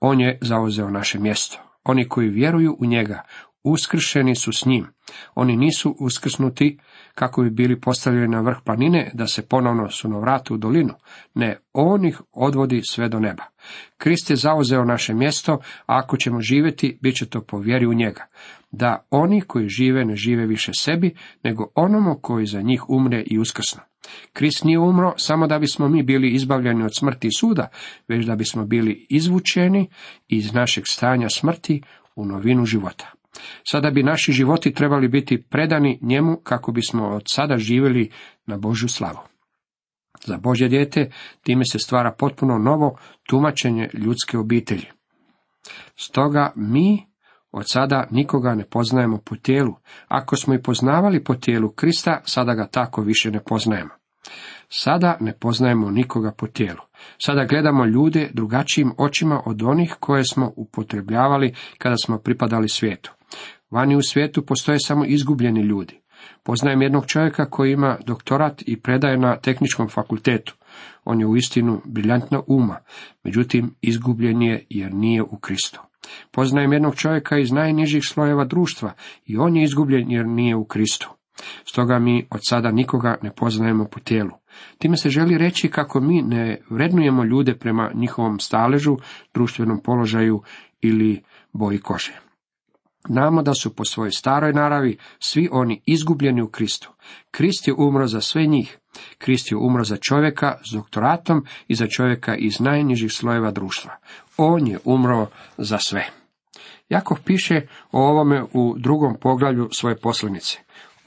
On 0.00 0.21
je 0.21 0.38
zauzeo 0.40 0.90
naše 0.90 1.18
mjesto. 1.18 1.59
Oni 1.85 2.09
koji 2.09 2.28
vjeruju 2.28 2.76
u 2.80 2.87
njega, 2.87 3.23
uskršeni 3.65 4.35
su 4.35 4.53
s 4.53 4.67
njim. 4.67 4.87
Oni 5.35 5.57
nisu 5.57 5.97
uskrsnuti 6.00 6.79
kako 7.15 7.43
bi 7.43 7.50
bili 7.50 7.81
postavljeni 7.81 8.29
na 8.29 8.41
vrh 8.41 8.57
planine 8.65 9.11
da 9.15 9.27
se 9.27 9.49
ponovno 9.49 9.91
sunovrate 9.91 10.55
u 10.55 10.57
dolinu. 10.57 10.95
Ne, 11.35 11.59
on 11.73 12.05
ih 12.05 12.21
odvodi 12.33 12.81
sve 12.85 13.09
do 13.09 13.21
neba. 13.21 13.45
Krist 13.97 14.31
je 14.31 14.37
zauzeo 14.37 14.85
naše 14.85 15.15
mjesto, 15.15 15.53
a 15.53 15.59
ako 15.87 16.17
ćemo 16.17 16.41
živjeti, 16.41 16.99
bit 17.03 17.17
će 17.17 17.27
to 17.27 17.43
po 17.43 17.59
vjeri 17.59 17.87
u 17.87 17.95
njega. 17.95 18.27
Da 18.71 19.07
oni 19.11 19.41
koji 19.41 19.69
žive 19.69 20.05
ne 20.05 20.17
žive 20.17 20.47
više 20.47 20.73
sebi, 20.79 21.15
nego 21.45 21.71
onomu 21.75 22.19
koji 22.23 22.47
za 22.47 22.62
njih 22.62 22.91
umre 22.91 23.23
i 23.27 23.38
uskrsno. 23.38 23.83
Krist 24.33 24.65
nije 24.65 24.79
umro 24.79 25.15
samo 25.17 25.47
da 25.47 25.59
bismo 25.59 25.88
mi 25.88 26.03
bili 26.03 26.31
izbavljeni 26.31 26.85
od 26.85 26.97
smrti 26.97 27.29
i 27.29 27.37
suda, 27.38 27.69
već 28.09 28.27
da 28.27 28.37
bismo 28.37 28.65
bili 28.65 29.07
izvučeni 29.11 29.91
iz 30.29 30.53
našeg 30.55 30.85
stanja 30.87 31.29
smrti 31.29 31.83
u 32.17 32.25
novinu 32.25 32.65
života. 32.65 33.18
Sada 33.71 33.90
bi 33.90 34.02
naši 34.02 34.33
životi 34.33 34.75
trebali 34.75 35.09
biti 35.09 35.42
predani 35.42 35.99
njemu 36.02 36.37
kako 36.37 36.73
bismo 36.73 37.09
od 37.09 37.23
sada 37.26 37.59
živjeli 37.59 38.11
na 38.47 38.57
Božju 38.57 38.88
slavu. 38.88 39.18
Za 40.26 40.38
Božje 40.38 40.68
dijete 40.68 41.11
time 41.42 41.64
se 41.64 41.78
stvara 41.78 42.12
potpuno 42.18 42.59
novo 42.59 42.99
tumačenje 43.28 43.90
ljudske 43.95 44.38
obitelji. 44.38 44.87
Stoga 45.97 46.52
mi 46.57 47.07
od 47.52 47.64
sada 47.66 48.07
nikoga 48.11 48.54
ne 48.54 48.64
poznajemo 48.64 49.18
po 49.25 49.37
tijelu. 49.37 49.75
Ako 50.09 50.37
smo 50.37 50.54
i 50.54 50.62
poznavali 50.62 51.25
po 51.25 51.35
tijelu 51.35 51.71
Krista, 51.71 52.21
sada 52.25 52.54
ga 52.54 52.66
tako 52.66 53.02
više 53.02 53.30
ne 53.30 53.40
poznajemo. 53.45 53.90
Sada 54.68 55.16
ne 55.21 55.33
poznajemo 55.33 55.90
nikoga 55.90 56.33
po 56.33 56.47
tijelu. 56.47 56.80
Sada 57.18 57.45
gledamo 57.45 57.87
ljude 57.87 58.30
drugačijim 58.35 58.92
očima 58.99 59.42
od 59.47 59.62
onih 59.62 59.97
koje 60.00 60.25
smo 60.25 60.52
upotrebljavali 60.57 61.54
kada 61.78 61.95
smo 62.04 62.18
pripadali 62.18 62.68
svijetu. 62.68 63.18
Vani 63.71 63.97
u 63.97 64.03
svijetu 64.03 64.47
postoje 64.47 64.79
samo 64.79 65.05
izgubljeni 65.05 65.61
ljudi. 65.61 66.01
Poznajem 66.43 66.83
jednog 66.83 67.07
čovjeka 67.07 67.51
koji 67.51 67.73
ima 67.73 67.99
doktorat 68.07 68.63
i 68.67 68.81
predaje 68.81 69.19
na 69.19 69.37
tehničkom 69.37 69.89
fakultetu. 69.89 70.55
On 71.05 71.21
je 71.21 71.27
uistinu 71.27 71.83
briljantna 71.85 72.43
uma, 72.47 72.77
međutim 73.25 73.75
izgubljen 73.81 74.43
je 74.43 74.67
jer 74.71 74.95
nije 74.95 75.23
u 75.23 75.39
Kristu. 75.39 75.81
Poznajem 76.31 76.73
jednog 76.73 76.97
čovjeka 76.97 77.39
iz 77.39 77.53
najnižih 77.53 78.05
slojeva 78.05 78.45
društva 78.45 78.93
i 79.27 79.37
on 79.37 79.57
je 79.57 79.65
izgubljen 79.65 80.11
jer 80.11 80.27
nije 80.27 80.57
u 80.57 80.65
Kristu. 80.65 81.11
Stoga 81.65 81.99
mi 81.99 82.27
od 82.31 82.41
sada 82.43 82.71
nikoga 82.71 83.17
ne 83.23 83.31
poznajemo 83.35 83.85
po 83.85 84.01
tijelu. 84.01 84.31
Time 84.79 84.97
se 84.97 85.11
želi 85.11 85.39
reći 85.39 85.69
kako 85.69 86.01
mi 86.01 86.23
ne 86.23 86.61
vrednujemo 86.71 87.25
ljude 87.25 87.55
prema 87.55 87.91
njihovom 87.95 88.41
staležu, 88.41 88.97
društvenom 89.35 89.81
položaju 89.85 90.43
ili 90.81 91.23
boji 91.53 91.79
kože. 91.79 92.27
Znamo 93.07 93.43
da 93.43 93.55
su 93.55 93.75
po 93.75 93.85
svojoj 93.85 94.11
staroj 94.11 94.52
naravi 94.52 94.99
svi 95.19 95.49
oni 95.52 95.83
izgubljeni 95.87 96.43
u 96.43 96.49
Kristu. 96.49 96.93
Krist 97.31 97.69
je 97.69 97.75
umro 97.75 98.07
za 98.07 98.21
sve 98.21 98.47
njih. 98.47 98.78
Krist 99.19 99.50
je 99.50 99.57
umro 99.57 99.85
za 99.85 99.97
čovjeka 99.97 100.59
s 100.71 100.75
doktoratom 100.75 101.45
i 101.69 101.75
za 101.75 101.87
čovjeka 101.87 102.37
iz 102.37 102.61
najnižih 102.61 103.12
slojeva 103.12 103.50
društva. 103.50 103.97
On 104.37 104.67
je 104.67 104.78
umro 104.85 105.26
za 105.59 105.78
sve. 105.78 106.11
Jakov 106.88 107.19
piše 107.25 107.61
o 107.93 108.09
ovome 108.09 108.45
u 108.52 108.75
drugom 108.78 109.17
poglavlju 109.21 109.69
svoje 109.73 109.97
poslanice. 109.97 110.59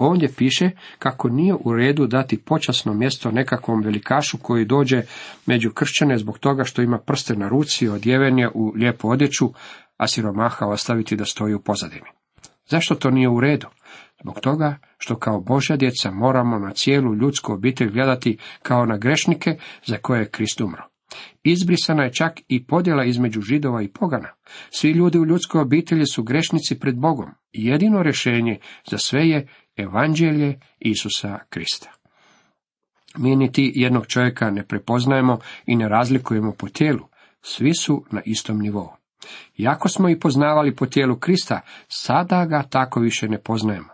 Ovdje 0.02 0.30
piše 0.38 0.70
kako 1.00 1.30
nije 1.30 1.56
u 1.66 1.74
redu 1.74 2.08
dati 2.08 2.38
počasno 2.38 2.94
mjesto 2.94 3.32
nekakvom 3.32 3.82
velikašu 3.82 4.38
koji 4.38 4.66
dođe 4.66 5.02
među 5.46 5.72
kršćane 5.72 6.18
zbog 6.18 6.40
toga 6.40 6.64
što 6.64 6.82
ima 6.82 7.00
prste 7.00 7.36
na 7.36 7.48
ruci, 7.48 7.88
odjeven 7.88 8.40
je 8.40 8.50
u 8.54 8.74
lijepu 8.76 9.10
odjeću, 9.10 9.54
a 9.98 10.08
siromaha 10.08 10.66
ostaviti 10.66 11.16
da 11.16 11.26
stoji 11.26 11.54
u 11.54 11.62
pozadini. 11.62 12.10
Zašto 12.70 12.96
to 12.96 13.12
nije 13.12 13.30
u 13.30 13.40
redu? 13.40 13.68
Zbog 14.22 14.40
toga 14.40 14.76
što 14.98 15.16
kao 15.16 15.42
Božja 15.42 15.76
djeca 15.76 16.12
moramo 16.12 16.60
na 16.60 16.72
cijelu 16.72 17.16
ljudsku 17.16 17.54
obitelj 17.54 17.92
gledati 17.92 18.38
kao 18.64 18.86
na 18.86 18.98
grešnike 18.98 19.58
za 19.86 19.98
koje 19.98 20.20
je 20.20 20.30
Krist 20.30 20.62
umro. 20.62 20.84
Izbrisana 21.44 22.04
je 22.04 22.14
čak 22.14 22.40
i 22.48 22.66
podjela 22.66 23.06
između 23.06 23.42
židova 23.42 23.82
i 23.82 23.88
pogana. 23.88 24.30
Svi 24.70 24.92
ljudi 24.92 25.20
u 25.20 25.26
ljudskoj 25.26 25.62
obitelji 25.62 26.06
su 26.06 26.24
grešnici 26.24 26.80
pred 26.80 26.96
Bogom. 26.96 27.30
Jedino 27.52 28.04
rješenje 28.04 28.60
za 28.92 28.98
sve 28.98 29.30
je 29.30 29.48
evanđelje 29.82 30.60
Isusa 30.80 31.40
Krista. 31.50 31.92
Mi 33.18 33.36
niti 33.36 33.72
jednog 33.76 34.08
čovjeka 34.08 34.52
ne 34.52 34.68
prepoznajemo 34.68 35.40
i 35.66 35.76
ne 35.76 35.90
razlikujemo 35.90 36.52
po 36.52 36.70
tijelu. 36.70 37.08
Svi 37.42 37.74
su 37.74 38.06
na 38.12 38.22
istom 38.26 38.60
nivou. 38.60 38.90
Iako 39.58 39.90
smo 39.90 40.10
i 40.10 40.20
poznavali 40.20 40.76
po 40.76 40.86
tijelu 40.86 41.16
Krista, 41.16 41.62
sada 41.88 42.46
ga 42.46 42.64
tako 42.64 43.00
više 43.00 43.28
ne 43.28 43.38
poznajemo. 43.38 43.90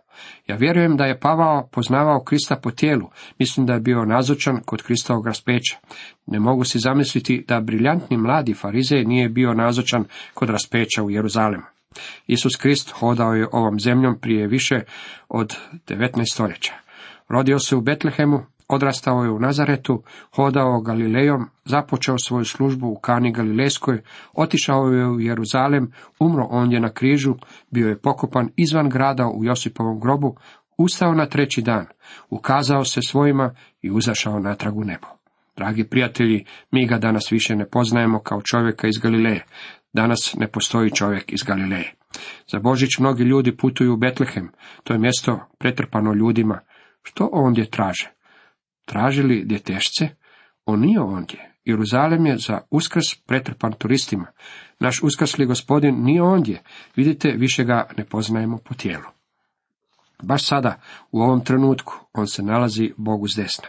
Ja 0.47 0.55
vjerujem 0.55 0.97
da 0.97 1.05
je 1.05 1.19
Pavao 1.19 1.67
poznavao 1.71 2.23
Krista 2.23 2.55
po 2.55 2.71
tijelu, 2.71 3.09
mislim 3.39 3.65
da 3.65 3.73
je 3.73 3.79
bio 3.79 4.05
nazočan 4.05 4.61
kod 4.65 4.83
Kristovog 4.83 5.25
raspeća. 5.27 5.77
Ne 6.25 6.39
mogu 6.39 6.63
si 6.63 6.79
zamisliti 6.79 7.45
da 7.47 7.61
briljantni 7.61 8.17
mladi 8.17 8.53
farizej 8.53 9.05
nije 9.05 9.29
bio 9.29 9.53
nazočan 9.53 10.05
kod 10.33 10.49
raspeća 10.49 11.03
u 11.03 11.09
Jeruzalemu. 11.09 11.63
Isus 12.27 12.55
Krist 12.55 12.91
hodao 12.91 13.33
je 13.33 13.47
ovom 13.51 13.79
zemljom 13.79 14.19
prije 14.21 14.47
više 14.47 14.81
od 15.29 15.55
19 15.87 16.33
stoljeća. 16.33 16.73
Rodio 17.29 17.59
se 17.59 17.75
u 17.75 17.81
Betlehemu, 17.81 18.39
odrastao 18.67 19.23
je 19.23 19.31
u 19.31 19.39
Nazaretu, 19.39 20.03
hodao 20.35 20.81
Galilejom, 20.81 21.49
započeo 21.65 22.15
svoju 22.17 22.45
službu 22.45 22.87
u 22.87 22.99
Kani 22.99 23.33
Galilejskoj, 23.33 24.01
otišao 24.33 24.85
je 24.85 25.07
u 25.07 25.19
Jeruzalem, 25.19 25.91
umro 26.19 26.47
ondje 26.49 26.79
na 26.79 26.89
križu, 26.89 27.35
bio 27.71 27.87
je 27.87 28.01
pokopan 28.01 28.49
izvan 28.55 28.89
grada 28.89 29.27
u 29.27 29.45
Josipovom 29.45 29.99
grobu, 29.99 30.35
ustao 30.77 31.13
na 31.13 31.25
treći 31.25 31.61
dan, 31.61 31.85
ukazao 32.29 32.83
se 32.83 33.01
svojima 33.01 33.55
i 33.81 33.91
uzašao 33.91 34.39
natrag 34.39 34.77
u 34.77 34.83
nebo. 34.83 35.07
Dragi 35.57 35.83
prijatelji, 35.83 36.45
mi 36.71 36.87
ga 36.87 36.97
danas 36.97 37.31
više 37.31 37.55
ne 37.55 37.69
poznajemo 37.69 38.19
kao 38.19 38.41
čovjeka 38.41 38.87
iz 38.87 38.97
Galileje. 39.03 39.45
Danas 39.97 40.35
ne 40.39 40.47
postoji 40.47 40.91
čovjek 40.91 41.33
iz 41.33 41.43
Galileje. 41.43 41.93
Za 42.51 42.59
Božić 42.59 42.99
mnogi 42.99 43.23
ljudi 43.23 43.57
putuju 43.57 43.93
u 43.93 43.97
Betlehem, 43.97 44.49
to 44.83 44.93
je 44.93 44.99
mjesto 44.99 45.39
pretrpano 45.59 46.13
ljudima. 46.13 46.59
Što 47.03 47.29
ondje 47.31 47.69
traže? 47.69 48.11
Tražili 48.85 49.45
djetešce? 49.45 50.09
On 50.65 50.79
nije 50.79 51.01
ondje. 51.01 51.53
Jeruzalem 51.65 52.25
je 52.25 52.37
za 52.37 52.59
uskrs 52.71 53.15
pretrpan 53.27 53.73
turistima. 53.73 54.25
Naš 54.79 55.03
uskrsli 55.03 55.45
gospodin 55.45 56.03
nije 56.03 56.21
ondje. 56.21 56.61
Vidite, 56.95 57.31
više 57.37 57.63
ga 57.63 57.87
ne 57.97 58.05
poznajemo 58.05 58.57
po 58.57 58.73
tijelu. 58.73 59.16
Baš 60.23 60.47
sada, 60.47 60.79
u 61.11 61.21
ovom 61.21 61.43
trenutku, 61.43 61.93
on 62.13 62.27
se 62.27 62.43
nalazi 62.43 62.93
Bogu 62.97 63.27
s 63.27 63.35
desna. 63.35 63.67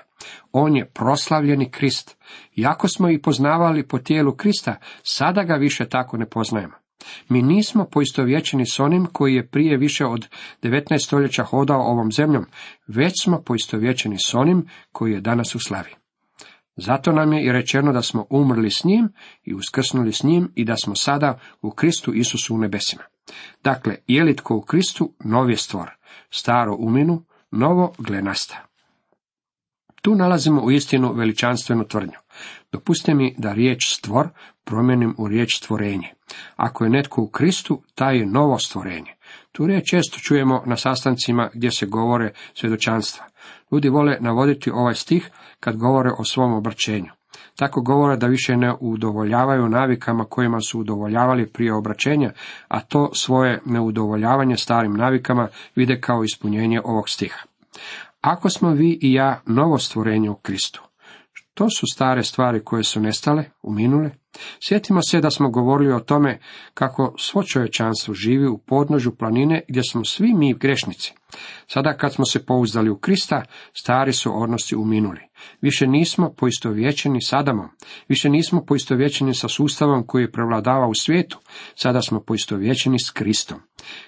On 0.53 0.77
je 0.77 0.91
proslavljeni 0.91 1.71
Krist. 1.71 2.17
Iako 2.57 2.89
smo 2.89 3.11
i 3.11 3.23
poznavali 3.23 3.89
po 3.89 3.99
tijelu 3.99 4.37
Krista, 4.37 4.77
sada 5.03 5.43
ga 5.43 5.55
više 5.55 5.89
tako 5.89 6.17
ne 6.17 6.27
poznajemo. 6.27 6.75
Mi 7.29 7.43
nismo 7.43 7.85
poistovjećeni 7.85 8.67
s 8.67 8.81
onim 8.81 9.07
koji 9.07 9.35
je 9.35 9.49
prije 9.49 9.77
više 9.77 10.07
od 10.07 10.29
19 10.63 11.07
stoljeća 11.07 11.45
hodao 11.45 11.81
ovom 11.81 12.13
zemljom, 12.13 12.47
već 12.87 13.13
smo 13.25 13.43
poistovjećeni 13.43 14.17
s 14.19 14.35
onim 14.35 14.69
koji 14.93 15.13
je 15.13 15.21
danas 15.21 15.55
u 15.55 15.61
slavi. 15.61 15.91
Zato 16.77 17.13
nam 17.13 17.33
je 17.33 17.45
i 17.45 17.53
rečeno 17.53 17.93
da 17.93 18.03
smo 18.03 18.27
umrli 18.31 18.71
s 18.71 18.85
njim 18.85 19.09
i 19.45 19.55
uskrsnuli 19.55 20.13
s 20.13 20.23
njim 20.23 20.53
i 20.55 20.65
da 20.65 20.77
smo 20.77 20.95
sada 20.95 21.39
u 21.63 21.71
Kristu 21.71 22.15
Isusu 22.15 22.55
u 22.55 22.59
nebesima. 22.59 23.03
Dakle, 23.65 23.97
je 24.07 24.25
li 24.25 24.37
tko 24.37 24.57
u 24.57 24.61
Kristu, 24.61 25.15
nov 25.25 25.51
je 25.51 25.57
stvor, 25.57 25.91
staro 26.31 26.77
uminu, 26.79 27.25
novo 27.51 27.93
glenasta. 27.99 28.69
Tu 30.03 30.15
nalazimo 30.15 30.63
u 30.63 30.71
istinu 30.71 31.13
veličanstvenu 31.13 31.85
tvrdnju. 31.85 32.19
Dopustite 32.73 33.15
mi 33.15 33.35
da 33.39 33.53
riječ 33.53 33.79
stvor 33.87 34.29
promijenim 34.65 35.15
u 35.19 35.29
riječ 35.29 35.57
stvorenje. 35.57 36.15
Ako 36.57 36.85
je 36.85 36.91
netko 36.91 37.23
u 37.23 37.29
Kristu, 37.29 37.83
taj 37.95 38.19
je 38.19 38.27
novo 38.27 38.59
stvorenje. 38.59 39.15
Tu 39.53 39.67
riječ 39.67 39.91
često 39.91 40.19
čujemo 40.19 40.63
na 40.67 40.77
sastancima 40.77 41.51
gdje 41.55 41.71
se 41.71 41.87
govore 41.87 42.33
svjedočanstva. 42.55 43.25
Ljudi 43.73 43.89
vole 43.89 44.17
navoditi 44.21 44.71
ovaj 44.71 44.95
stih 44.95 45.31
kad 45.61 45.77
govore 45.77 46.11
o 46.19 46.25
svom 46.25 46.53
obraćenju. 46.53 47.18
Tako 47.57 47.81
govore 47.81 48.17
da 48.17 48.27
više 48.27 48.57
ne 48.57 48.75
udovoljavaju 48.81 49.69
navikama 49.69 50.25
kojima 50.25 50.61
su 50.61 50.81
udovoljavali 50.81 51.47
prije 51.47 51.75
obraćenja, 51.75 52.33
a 52.69 52.81
to 52.81 53.11
svoje 53.15 53.61
neudovoljavanje 53.65 54.57
starim 54.57 54.95
navikama 54.95 55.49
vide 55.75 56.01
kao 56.01 56.25
ispunjenje 56.25 56.81
ovog 56.85 57.09
stiha. 57.09 57.43
Ako 58.21 58.51
smo 58.51 58.71
vi 58.71 58.99
i 59.03 59.13
ja 59.13 59.41
novo 59.47 59.79
stvorenje 59.79 60.31
u 60.31 60.35
Kristu, 60.35 60.88
to 61.59 61.71
su 61.71 61.87
stare 61.95 62.23
stvari 62.23 62.65
koje 62.65 62.85
su 62.85 63.01
nestale, 63.01 63.45
uminule. 63.63 64.11
Sjetimo 64.61 65.01
se 65.03 65.21
da 65.21 65.31
smo 65.31 65.51
govorili 65.51 65.93
o 65.93 66.01
tome 66.01 66.39
kako 66.75 67.15
svo 67.19 67.43
čovječanstvo 67.43 68.15
živi 68.15 68.47
u 68.47 68.59
podnožju 68.59 69.17
planine 69.17 69.63
gdje 69.69 69.83
smo 69.91 70.05
svi 70.05 70.35
mi 70.35 70.55
grešnici. 70.55 71.15
Sada 71.67 71.97
kad 71.97 72.15
smo 72.15 72.25
se 72.25 72.47
pouzdali 72.47 72.91
u 72.91 72.99
Krista, 72.99 73.43
stari 73.73 74.13
su 74.13 74.43
odnosi 74.43 74.77
uminuli. 74.77 75.21
Više 75.61 75.87
nismo 75.87 76.35
poistovjećeni 76.37 77.23
s 77.23 77.33
Adamom, 77.33 77.69
više 78.09 78.29
nismo 78.29 78.65
poistovjećeni 78.65 79.35
sa 79.35 79.49
sustavom 79.49 80.07
koji 80.07 80.23
je 80.23 80.33
prevladava 80.33 80.87
u 80.87 80.95
svijetu, 80.95 81.39
sada 81.75 82.03
smo 82.03 82.21
poistovjećeni 82.21 82.99
s 82.99 83.11
Kristom. 83.11 83.59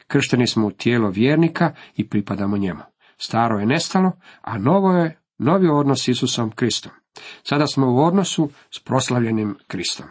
Kršteni 0.07 0.47
smo 0.47 0.67
u 0.67 0.71
tijelo 0.71 1.11
vjernika 1.11 1.75
i 1.97 2.09
pripadamo 2.09 2.57
njemu. 2.57 2.81
Staro 3.19 3.59
je 3.59 3.67
nestalo, 3.67 4.13
a 4.43 4.59
novo 4.59 4.93
je 4.93 5.21
novi 5.39 5.69
odnos 5.69 6.05
s 6.05 6.09
Isusom 6.09 6.51
Kristom. 6.51 7.00
Sada 7.43 7.67
smo 7.67 7.93
u 7.93 7.99
odnosu 7.99 8.51
s 8.71 8.79
proslavljenim 8.79 9.57
Kristom. 9.67 10.07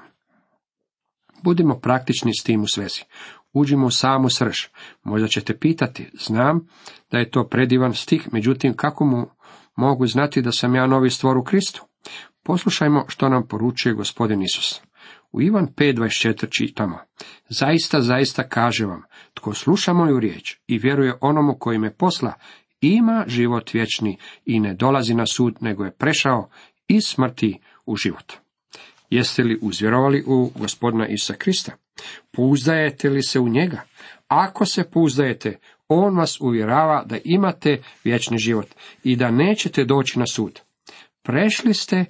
Budimo 1.44 1.80
praktični 1.80 2.32
s 2.40 2.44
tim 2.44 2.62
u 2.62 2.68
svezi. 2.68 3.02
Uđimo 3.54 3.88
u 3.88 3.92
samu 3.92 4.30
srž. 4.30 4.58
Možda 5.04 5.28
ćete 5.28 5.58
pitati, 5.58 6.10
znam 6.14 6.68
da 7.12 7.18
je 7.18 7.32
to 7.32 7.48
predivan 7.48 7.94
stih, 7.94 8.30
međutim 8.32 8.74
kako 8.74 9.06
mu 9.06 9.28
mogu 9.76 10.08
znati 10.08 10.42
da 10.42 10.52
sam 10.52 10.76
ja 10.76 10.88
novi 10.88 11.10
stvor 11.10 11.38
u 11.38 11.44
Kristu? 11.44 11.86
Poslušajmo 12.44 13.06
što 13.08 13.30
nam 13.30 13.48
poručuje 13.48 13.96
gospodin 13.96 14.42
Isus. 14.42 14.82
U 15.32 15.42
Ivan 15.42 15.68
5.24 15.68 16.58
čitamo, 16.58 16.98
zaista, 17.50 18.02
zaista 18.02 18.48
kaže 18.48 18.86
vam, 18.86 19.04
tko 19.34 19.54
sluša 19.54 19.94
moju 19.94 20.20
riječ 20.20 20.58
i 20.68 20.78
vjeruje 20.78 21.18
onomu 21.22 21.56
koji 21.60 21.80
me 21.80 21.94
posla, 21.94 22.34
ima 22.82 23.26
život 23.28 23.74
vječni 23.74 24.18
i 24.46 24.60
ne 24.60 24.74
dolazi 24.74 25.14
na 25.14 25.26
sud, 25.26 25.58
nego 25.62 25.86
je 25.86 25.96
prešao 25.96 26.50
iz 26.90 27.04
smrti 27.06 27.60
u 27.86 27.96
život. 27.96 28.34
Jeste 29.10 29.44
li 29.44 29.60
uzvjerovali 29.62 30.24
u 30.28 30.52
gospodina 30.56 31.08
Isa 31.08 31.34
Krista? 31.34 31.72
Pouzdajete 32.32 33.10
li 33.10 33.24
se 33.24 33.40
u 33.40 33.50
njega? 33.50 33.82
Ako 34.28 34.66
se 34.66 34.84
pouzdajete, 34.92 35.60
on 35.88 36.18
vas 36.18 36.42
uvjerava 36.42 37.04
da 37.06 37.18
imate 37.24 37.82
vječni 38.04 38.38
život 38.38 38.68
i 39.04 39.16
da 39.16 39.32
nećete 39.32 39.86
doći 39.86 40.20
na 40.20 40.26
sud. 40.28 40.60
Prešli 41.24 41.74
ste 41.74 42.06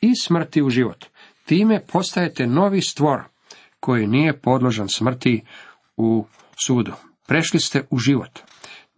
iz 0.00 0.16
smrti 0.22 0.62
u 0.62 0.70
život. 0.70 1.04
Time 1.44 1.80
postajete 1.92 2.46
novi 2.46 2.80
stvor 2.80 3.22
koji 3.80 4.06
nije 4.06 4.40
podložan 4.40 4.88
smrti 4.88 5.42
u 5.96 6.26
sudu. 6.66 6.92
Prešli 7.26 7.60
ste 7.60 7.82
u 7.90 7.98
život. 7.98 8.38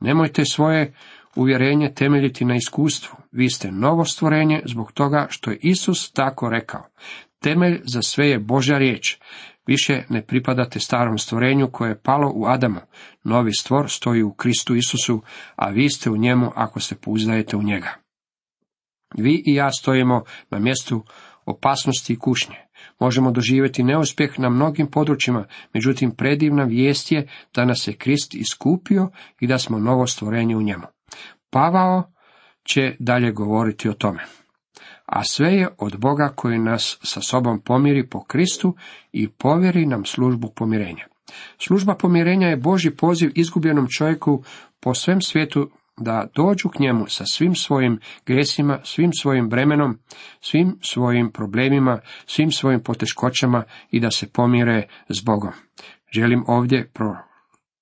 Nemojte 0.01 0.45
svoje 0.45 0.95
uvjerenje 1.37 1.95
temeljiti 1.95 2.45
na 2.45 2.57
iskustvu. 2.57 3.17
Vi 3.33 3.51
ste 3.51 3.73
novo 3.73 4.05
stvorenje 4.05 4.63
zbog 4.65 4.93
toga 4.93 5.27
što 5.31 5.51
je 5.51 5.59
Isus 5.63 6.13
tako 6.13 6.51
rekao. 6.51 6.87
Temelj 7.43 7.81
za 7.85 8.03
sve 8.03 8.29
je 8.29 8.39
Božja 8.39 8.79
riječ. 8.79 9.19
Više 9.67 10.03
ne 10.09 10.23
pripadate 10.23 10.81
starom 10.81 11.19
stvorenju 11.19 11.71
koje 11.73 11.91
je 11.91 12.01
palo 12.03 12.33
u 12.35 12.47
Adamu. 12.47 12.81
Novi 13.25 13.53
stvor 13.53 13.91
stoji 13.91 14.23
u 14.23 14.33
Kristu 14.33 14.75
Isusu, 14.75 15.23
a 15.57 15.71
vi 15.71 15.89
ste 15.89 16.11
u 16.11 16.17
njemu 16.17 16.51
ako 16.55 16.81
se 16.81 16.95
pouzdajete 16.95 17.57
u 17.57 17.63
njega. 17.63 17.95
Vi 19.17 19.43
i 19.47 19.55
ja 19.55 19.73
stojimo 19.73 20.23
na 20.51 20.59
mjestu 20.59 21.05
opasnosti 21.47 22.13
i 22.13 22.19
kušnje. 22.19 22.57
Možemo 23.01 23.31
doživjeti 23.31 23.83
neuspjeh 23.83 24.39
na 24.39 24.49
mnogim 24.49 24.87
područjima, 24.87 25.45
međutim 25.75 26.11
predivna 26.11 26.65
vijest 26.65 27.13
je 27.13 27.29
da 27.55 27.65
nas 27.65 27.89
je 27.89 27.97
Krist 27.97 28.35
iskupio 28.35 29.11
i 29.41 29.47
da 29.47 29.59
smo 29.59 29.79
novo 29.79 30.07
stvorenje 30.07 30.57
u 30.57 30.63
njemu. 30.63 30.94
Pavao 31.55 32.03
će 32.65 32.97
dalje 32.99 33.33
govoriti 33.33 33.89
o 33.89 33.93
tome. 33.93 34.25
A 35.07 35.25
sve 35.25 35.53
je 35.53 35.69
od 35.79 35.99
Boga 35.99 36.33
koji 36.37 36.59
nas 36.59 36.99
sa 37.03 37.21
sobom 37.21 37.61
pomiri 37.61 38.09
po 38.09 38.25
Kristu 38.25 38.75
i 39.13 39.29
povjeri 39.29 39.87
nam 39.87 40.05
službu 40.05 40.53
pomirenja. 40.57 41.07
Služba 41.59 41.95
pomirenja 41.95 42.49
je 42.49 42.57
Boži 42.57 42.91
poziv 42.91 43.31
izgubljenom 43.35 43.87
čovjeku 43.99 44.43
po 44.81 44.95
svem 44.95 45.21
svijetu 45.21 45.71
da 45.97 46.27
dođu 46.35 46.69
k 46.69 46.79
njemu 46.79 47.05
sa 47.09 47.25
svim 47.27 47.55
svojim 47.55 47.99
gresima, 48.27 48.79
svim 48.85 49.11
svojim 49.13 49.49
bremenom, 49.49 49.99
svim 50.41 50.79
svojim 50.83 51.33
problemima, 51.33 52.01
svim 52.27 52.51
svojim 52.51 52.83
poteškoćama 52.83 53.65
i 53.91 54.01
da 54.01 54.11
se 54.11 54.33
pomire 54.33 54.89
s 55.09 55.25
Bogom. 55.25 55.53
Želim 56.13 56.45
ovdje 56.47 56.91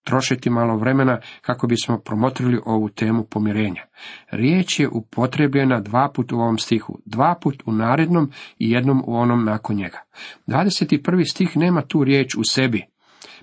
trošiti 0.05 0.51
malo 0.51 0.77
vremena 0.77 1.21
kako 1.41 1.67
bismo 1.67 1.99
promotrili 1.99 2.61
ovu 2.65 2.89
temu 2.89 3.25
pomirenja. 3.25 3.83
Riječ 4.31 4.81
je 4.81 4.89
upotrebljena 4.89 5.81
dva 5.81 6.11
put 6.15 6.33
u 6.33 6.37
ovom 6.37 6.59
stihu, 6.59 6.99
dva 7.07 7.35
put 7.43 7.63
u 7.67 7.73
narednom 7.73 8.31
i 8.59 8.71
jednom 8.71 9.03
u 9.07 9.17
onom 9.17 9.45
nakon 9.45 9.77
njega. 9.77 9.99
21. 10.47 11.31
stih 11.31 11.57
nema 11.57 11.83
tu 11.83 12.05
riječ 12.05 12.35
u 12.35 12.45
sebi, 12.45 12.87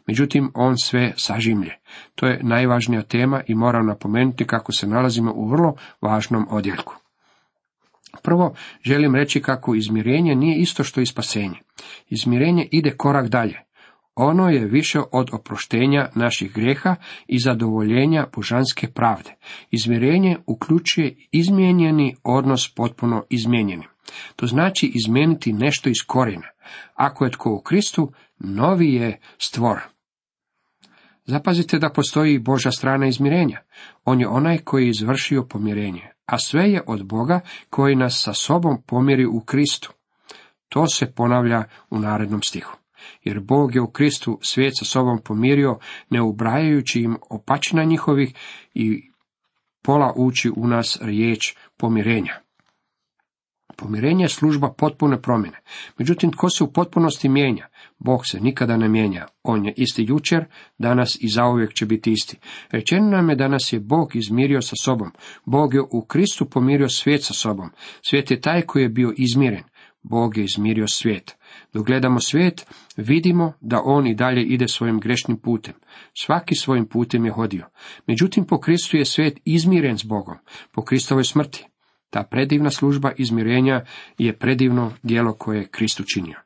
međutim 0.07 0.51
on 0.53 0.77
sve 0.77 1.13
sažimlje. 1.17 1.75
To 2.15 2.27
je 2.27 2.39
najvažnija 2.43 3.01
tema 3.01 3.41
i 3.47 3.55
moram 3.55 3.85
napomenuti 3.87 4.45
kako 4.45 4.71
se 4.71 4.87
nalazimo 4.87 5.33
u 5.35 5.47
vrlo 5.47 5.75
važnom 6.01 6.47
odjeljku. 6.49 6.95
Prvo, 8.23 8.53
želim 8.81 9.15
reći 9.15 9.41
kako 9.41 9.75
izmirenje 9.75 10.35
nije 10.35 10.57
isto 10.57 10.83
što 10.83 11.01
i 11.01 11.05
spasenje. 11.05 11.59
Izmirenje 12.09 12.67
ide 12.71 12.91
korak 12.91 13.27
dalje. 13.27 13.59
Ono 14.21 14.49
je 14.49 14.65
više 14.65 14.99
od 15.11 15.29
oproštenja 15.33 16.09
naših 16.15 16.53
greha 16.53 16.95
i 17.27 17.39
zadovoljenja 17.39 18.27
božanske 18.35 18.88
pravde. 18.88 19.35
Izmirenje 19.71 20.38
uključuje 20.45 21.15
izmijenjeni 21.31 22.15
odnos 22.23 22.73
potpuno 22.75 23.23
izmijenjeni. 23.29 23.83
To 24.35 24.47
znači 24.47 24.91
izmijeniti 24.95 25.53
nešto 25.53 25.89
iz 25.89 25.95
korijena. 26.07 26.47
Ako 26.95 27.25
je 27.25 27.31
tko 27.31 27.53
u 27.53 27.61
Kristu, 27.61 28.11
novi 28.39 28.93
je 28.93 29.19
stvor. 29.38 29.79
Zapazite 31.25 31.79
da 31.79 31.89
postoji 31.89 32.39
Boža 32.39 32.71
strana 32.71 33.07
izmirenja. 33.07 33.59
On 34.05 34.19
je 34.19 34.27
onaj 34.27 34.57
koji 34.57 34.83
je 34.83 34.89
izvršio 34.89 35.45
pomirenje, 35.49 36.11
a 36.25 36.38
sve 36.38 36.71
je 36.71 36.81
od 36.88 37.05
Boga 37.05 37.39
koji 37.69 37.95
nas 37.95 38.21
sa 38.23 38.33
sobom 38.33 38.81
pomiri 38.88 39.25
u 39.25 39.41
Kristu. 39.45 39.93
To 40.69 40.88
se 40.88 41.13
ponavlja 41.13 41.63
u 41.89 41.99
narednom 41.99 42.41
stihu. 42.43 42.78
Jer 43.24 43.39
Bog 43.39 43.75
je 43.75 43.82
u 43.82 43.91
Kristu 43.91 44.39
svijet 44.41 44.74
sa 44.77 44.86
sobom 44.86 45.20
pomirio, 45.25 45.79
ne 46.10 46.22
ubrajajući 46.22 47.01
im 47.01 47.18
opačina 47.29 47.84
njihovih 47.84 48.34
i 48.74 49.10
pola 49.82 50.13
uči 50.15 50.51
u 50.56 50.68
nas 50.68 50.98
riječ 51.01 51.56
pomirenja. 51.77 52.34
Pomirenje 53.79 54.24
je 54.24 54.29
služba 54.29 54.74
potpune 54.77 55.22
promjene. 55.22 55.58
Međutim, 55.98 56.32
tko 56.32 56.50
se 56.50 56.63
u 56.63 56.74
potpunosti 56.74 57.29
mijenja? 57.29 57.68
Bog 58.00 58.27
se 58.27 58.39
nikada 58.39 58.77
ne 58.77 58.88
mijenja. 58.89 59.27
On 59.44 59.65
je 59.65 59.74
isti 59.77 60.06
jučer, 60.08 60.46
danas 60.77 61.18
i 61.22 61.27
zauvijek 61.29 61.74
će 61.74 61.86
biti 61.86 62.12
isti. 62.12 62.38
Rečeno 62.72 63.10
nam 63.10 63.29
je 63.29 63.36
da 63.36 63.48
nas 63.48 63.74
je 63.74 63.79
Bog 63.79 64.15
izmirio 64.15 64.62
sa 64.62 64.75
sobom. 64.84 65.12
Bog 65.46 65.74
je 65.74 65.82
u 65.91 66.06
Kristu 66.06 66.50
pomirio 66.50 66.89
svijet 66.89 67.24
sa 67.24 67.34
sobom. 67.34 67.70
Svijet 68.10 68.32
je 68.32 68.41
taj 68.41 68.62
koji 68.62 68.84
je 68.84 68.89
bio 68.89 69.13
izmiren. 69.18 69.63
Bog 70.03 70.38
je 70.38 70.44
izmirio 70.44 70.88
svijet. 70.88 71.36
Dok 71.74 71.86
gledamo 71.86 72.20
svijet, 72.20 72.65
vidimo 72.98 73.53
da 73.62 73.82
on 73.84 74.08
i 74.08 74.15
dalje 74.15 74.44
ide 74.44 74.68
svojim 74.68 75.00
grešnim 75.00 75.38
putem. 75.38 75.74
Svaki 76.20 76.55
svojim 76.55 76.85
putem 76.85 77.25
je 77.25 77.31
hodio. 77.31 77.66
Međutim, 78.07 78.46
po 78.46 78.59
Kristu 78.59 78.98
je 78.98 79.05
svijet 79.05 79.40
izmiren 79.46 79.98
s 79.98 80.03
Bogom, 80.03 80.38
po 80.72 80.83
Kristovoj 80.83 81.24
smrti. 81.24 81.66
Ta 82.09 82.24
predivna 82.24 82.70
služba 82.70 83.12
izmirenja 83.18 83.85
je 84.18 84.38
predivno 84.38 84.94
djelo 85.03 85.33
koje 85.33 85.57
je 85.57 85.68
Krist 85.68 86.00
učinio. 86.00 86.40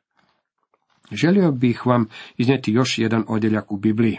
Želio 1.12 1.52
bih 1.52 1.86
vam 1.86 2.08
iznijeti 2.36 2.72
još 2.72 2.98
jedan 2.98 3.24
odjeljak 3.28 3.72
u 3.72 3.76
Bibliji, 3.76 4.18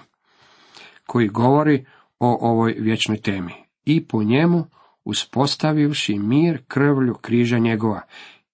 koji 1.06 1.28
govori 1.28 1.86
o 2.20 2.38
ovoj 2.42 2.76
vječnoj 2.80 3.18
temi. 3.18 3.54
I 3.86 4.08
po 4.08 4.24
njemu, 4.24 4.66
uspostavivši 5.04 6.20
mir 6.20 6.64
krvlju 6.68 7.14
križa 7.14 7.58
njegova, 7.58 8.02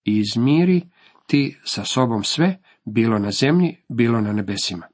i 0.06 0.18
izmiri 0.18 0.82
ti 1.28 1.58
sa 1.64 1.86
sobom 1.86 2.24
sve, 2.24 2.58
bilo 2.86 3.20
na 3.20 3.32
zemlji, 3.32 3.78
bilo 3.90 4.22
na 4.22 4.34
nebesima. 4.34 4.88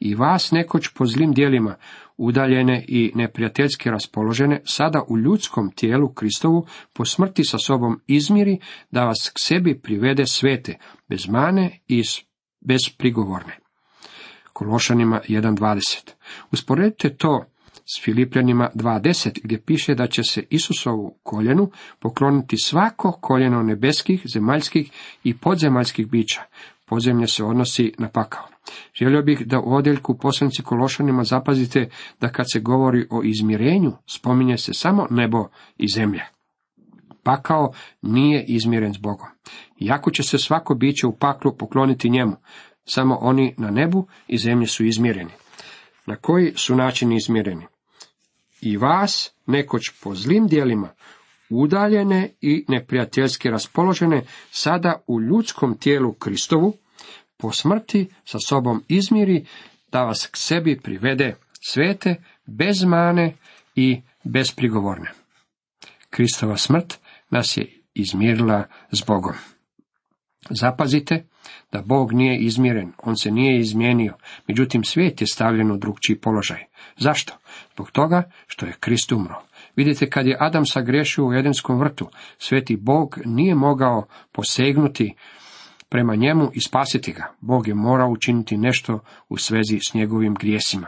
I 0.00 0.14
vas 0.14 0.50
nekoć 0.50 0.88
po 0.88 1.06
zlim 1.06 1.32
dijelima, 1.32 1.76
udaljene 2.16 2.84
i 2.88 3.12
neprijateljski 3.14 3.90
raspoložene, 3.90 4.60
sada 4.64 5.02
u 5.08 5.18
ljudskom 5.18 5.70
tijelu 5.70 6.14
Kristovu 6.14 6.66
po 6.92 7.04
smrti 7.04 7.44
sa 7.44 7.58
sobom 7.58 8.00
izmiri, 8.06 8.58
da 8.90 9.04
vas 9.04 9.30
k 9.34 9.38
sebi 9.38 9.80
privede 9.80 10.26
svete, 10.26 10.78
bez 11.08 11.28
mane 11.28 11.80
i 11.88 12.02
bez 12.60 12.80
prigovorne. 12.98 13.58
Kološanima 14.52 15.20
1.20. 15.28 16.10
Usporedite 16.52 17.16
to 17.16 17.44
s 17.84 18.04
Filipljanima 18.04 18.70
2.10 18.74 19.40
gdje 19.44 19.60
piše 19.60 19.94
da 19.94 20.06
će 20.06 20.22
se 20.22 20.42
Isusovu 20.50 21.18
koljenu 21.22 21.70
pokloniti 21.98 22.56
svako 22.56 23.12
koljeno 23.12 23.62
nebeskih, 23.62 24.22
zemaljskih 24.34 24.90
i 25.24 25.36
podzemaljskih 25.36 26.10
bića. 26.10 26.42
Podzemlje 26.86 27.26
se 27.26 27.44
odnosi 27.44 27.92
na 27.98 28.08
pakao. 28.08 28.46
Želio 28.94 29.22
bih 29.22 29.46
da 29.46 29.60
u 29.60 29.74
odjeljku 29.74 30.18
poslanici 30.18 30.62
Kološanima 30.62 31.24
zapazite 31.24 31.88
da 32.20 32.28
kad 32.28 32.46
se 32.52 32.60
govori 32.60 33.06
o 33.10 33.22
izmirenju, 33.24 33.92
spominje 34.06 34.58
se 34.58 34.74
samo 34.74 35.06
nebo 35.10 35.48
i 35.76 35.88
zemlja. 35.88 36.24
Pakao 37.22 37.72
nije 38.02 38.44
izmiren 38.44 38.94
s 38.94 38.98
Bogom. 38.98 39.28
Iako 39.80 40.10
će 40.10 40.22
se 40.22 40.38
svako 40.38 40.74
biće 40.74 41.06
u 41.06 41.16
paklu 41.16 41.56
pokloniti 41.56 42.10
njemu, 42.10 42.36
samo 42.84 43.18
oni 43.20 43.54
na 43.58 43.70
nebu 43.70 44.06
i 44.28 44.38
zemlji 44.38 44.66
su 44.66 44.84
izmireni. 44.84 45.32
Na 46.06 46.16
koji 46.16 46.52
su 46.56 46.76
načini 46.76 47.16
izmireni? 47.16 47.66
I 48.64 48.76
vas, 48.76 49.30
nekoć 49.46 49.82
po 50.02 50.14
zlim 50.14 50.46
dijelima, 50.46 50.88
udaljene 51.50 52.30
i 52.40 52.64
neprijateljski 52.68 53.50
raspoložene, 53.50 54.22
sada 54.50 55.02
u 55.06 55.20
ljudskom 55.20 55.78
tijelu 55.78 56.12
Kristovu, 56.12 56.76
po 57.36 57.52
smrti 57.52 58.08
sa 58.24 58.38
sobom 58.48 58.84
izmiri, 58.88 59.46
da 59.92 60.04
vas 60.04 60.26
k 60.26 60.36
sebi 60.36 60.80
privede 60.80 61.36
svete, 61.68 62.16
bez 62.46 62.84
mane 62.84 63.34
i 63.74 64.00
bezprigovorne. 64.24 65.10
Kristova 66.10 66.56
smrt 66.56 66.98
nas 67.30 67.56
je 67.56 67.82
izmirila 67.94 68.64
s 68.92 69.02
Bogom. 69.06 69.34
Zapazite 70.50 71.24
da 71.72 71.82
Bog 71.82 72.12
nije 72.12 72.38
izmiren, 72.38 72.92
on 72.98 73.16
se 73.16 73.30
nije 73.30 73.60
izmijenio, 73.60 74.14
međutim 74.48 74.84
svijet 74.84 75.20
je 75.20 75.26
stavljen 75.26 75.70
u 75.70 75.76
drugčiji 75.76 76.20
položaj. 76.20 76.64
Zašto? 76.96 77.38
Zbog 77.74 77.90
toga 77.90 78.22
što 78.46 78.66
je 78.66 78.76
Krist 78.80 79.12
umro. 79.12 79.34
Vidite, 79.76 80.10
kad 80.10 80.26
je 80.26 80.36
Adam 80.40 80.66
sagrešio 80.66 81.26
u 81.26 81.34
Edenskom 81.34 81.78
vrtu, 81.78 82.08
sveti 82.38 82.76
Bog 82.76 83.18
nije 83.24 83.54
mogao 83.54 84.06
posegnuti 84.32 85.14
prema 85.88 86.14
njemu 86.14 86.50
i 86.54 86.60
spasiti 86.60 87.12
ga. 87.12 87.32
Bog 87.40 87.68
je 87.68 87.74
morao 87.74 88.10
učiniti 88.10 88.56
nešto 88.56 89.00
u 89.28 89.36
svezi 89.36 89.78
s 89.90 89.94
njegovim 89.94 90.34
grijesima. 90.34 90.86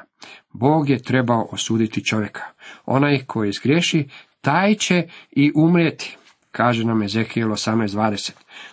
Bog 0.52 0.88
je 0.88 1.02
trebao 1.02 1.48
osuditi 1.52 2.04
čovjeka. 2.04 2.42
Onaj 2.84 3.24
koji 3.26 3.52
zgriješi, 3.52 4.08
taj 4.40 4.74
će 4.74 5.08
i 5.30 5.52
umrijeti, 5.56 6.16
kaže 6.50 6.84
nam 6.84 7.02
Ezekijel 7.02 7.48
18.20. 7.48 8.32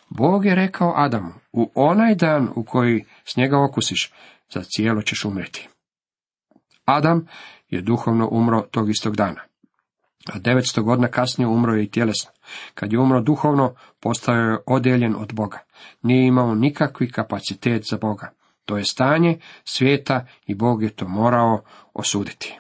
Bog 0.10 0.46
je 0.46 0.56
rekao 0.56 0.94
Adamu, 0.96 1.34
u 1.52 1.72
onaj 1.76 2.16
dan 2.16 2.50
u 2.56 2.64
koji 2.64 3.06
s 3.26 3.38
njega 3.38 3.64
okusiš, 3.64 4.12
za 4.54 4.64
cijelo 4.64 5.02
ćeš 5.02 5.26
umrijeti. 5.26 5.70
Adam 6.86 7.28
je 7.74 7.82
duhovno 7.82 8.30
umro 8.32 8.62
tog 8.62 8.90
istog 8.90 9.16
dana. 9.16 9.42
A 10.34 10.40
900 10.40 10.82
godina 10.82 11.08
kasnije 11.08 11.48
umro 11.48 11.74
je 11.74 11.84
i 11.84 11.92
tjelesno. 11.92 12.32
Kad 12.74 12.94
je 12.94 13.00
umro 13.00 13.22
duhovno, 13.22 13.76
postao 14.00 14.36
je 14.36 14.58
odjeljen 14.66 15.16
od 15.16 15.34
Boga. 15.34 15.60
Nije 16.02 16.28
imao 16.28 16.56
nikakvi 16.56 17.12
kapacitet 17.12 17.84
za 17.90 17.98
Boga. 17.98 18.32
To 18.66 18.78
je 18.78 18.86
stanje 18.86 19.40
svijeta 19.64 20.26
i 20.46 20.56
Bog 20.56 20.84
je 20.84 20.90
to 20.90 21.08
morao 21.08 21.64
osuditi. 21.94 22.60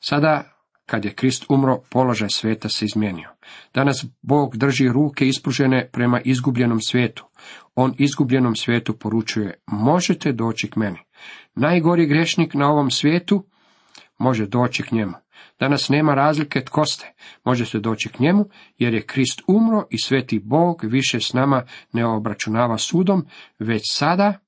Sada 0.00 0.60
Kad 0.90 1.04
je 1.04 1.14
Krist 1.14 1.44
umro, 1.48 1.80
položaj 1.90 2.28
sveta 2.28 2.68
se 2.68 2.84
izmijenio. 2.84 3.28
Danas 3.74 4.04
Bog 4.22 4.56
drži 4.56 4.88
ruke 4.88 5.28
ispružene 5.28 5.88
prema 5.92 6.20
izgubljenom 6.24 6.80
svijetu. 6.80 7.26
On 7.74 7.94
izgubljenom 7.98 8.56
svijetu 8.56 8.98
poručuje, 8.98 9.54
možete 9.66 10.32
doći 10.32 10.70
k 10.70 10.76
meni. 10.76 10.98
Najgori 11.54 12.06
grešnik 12.06 12.54
na 12.54 12.70
ovom 12.70 12.90
svijetu 12.90 13.46
može 14.20 14.46
doći 14.46 14.82
k 14.82 14.92
njemu. 14.92 15.12
Danas 15.60 15.88
nema 15.88 16.14
razlike 16.14 16.64
tko 16.64 16.84
ste, 16.84 17.12
možete 17.44 17.78
doći 17.78 18.08
k 18.08 18.18
njemu, 18.18 18.44
jer 18.78 18.94
je 18.94 19.06
Krist 19.06 19.42
umro 19.46 19.86
i 19.90 19.98
sveti 19.98 20.38
Bog 20.38 20.80
više 20.82 21.20
s 21.20 21.32
nama 21.32 21.62
ne 21.92 22.06
obračunava 22.06 22.78
sudom, 22.78 23.26
već 23.58 23.82
sada 23.92 24.38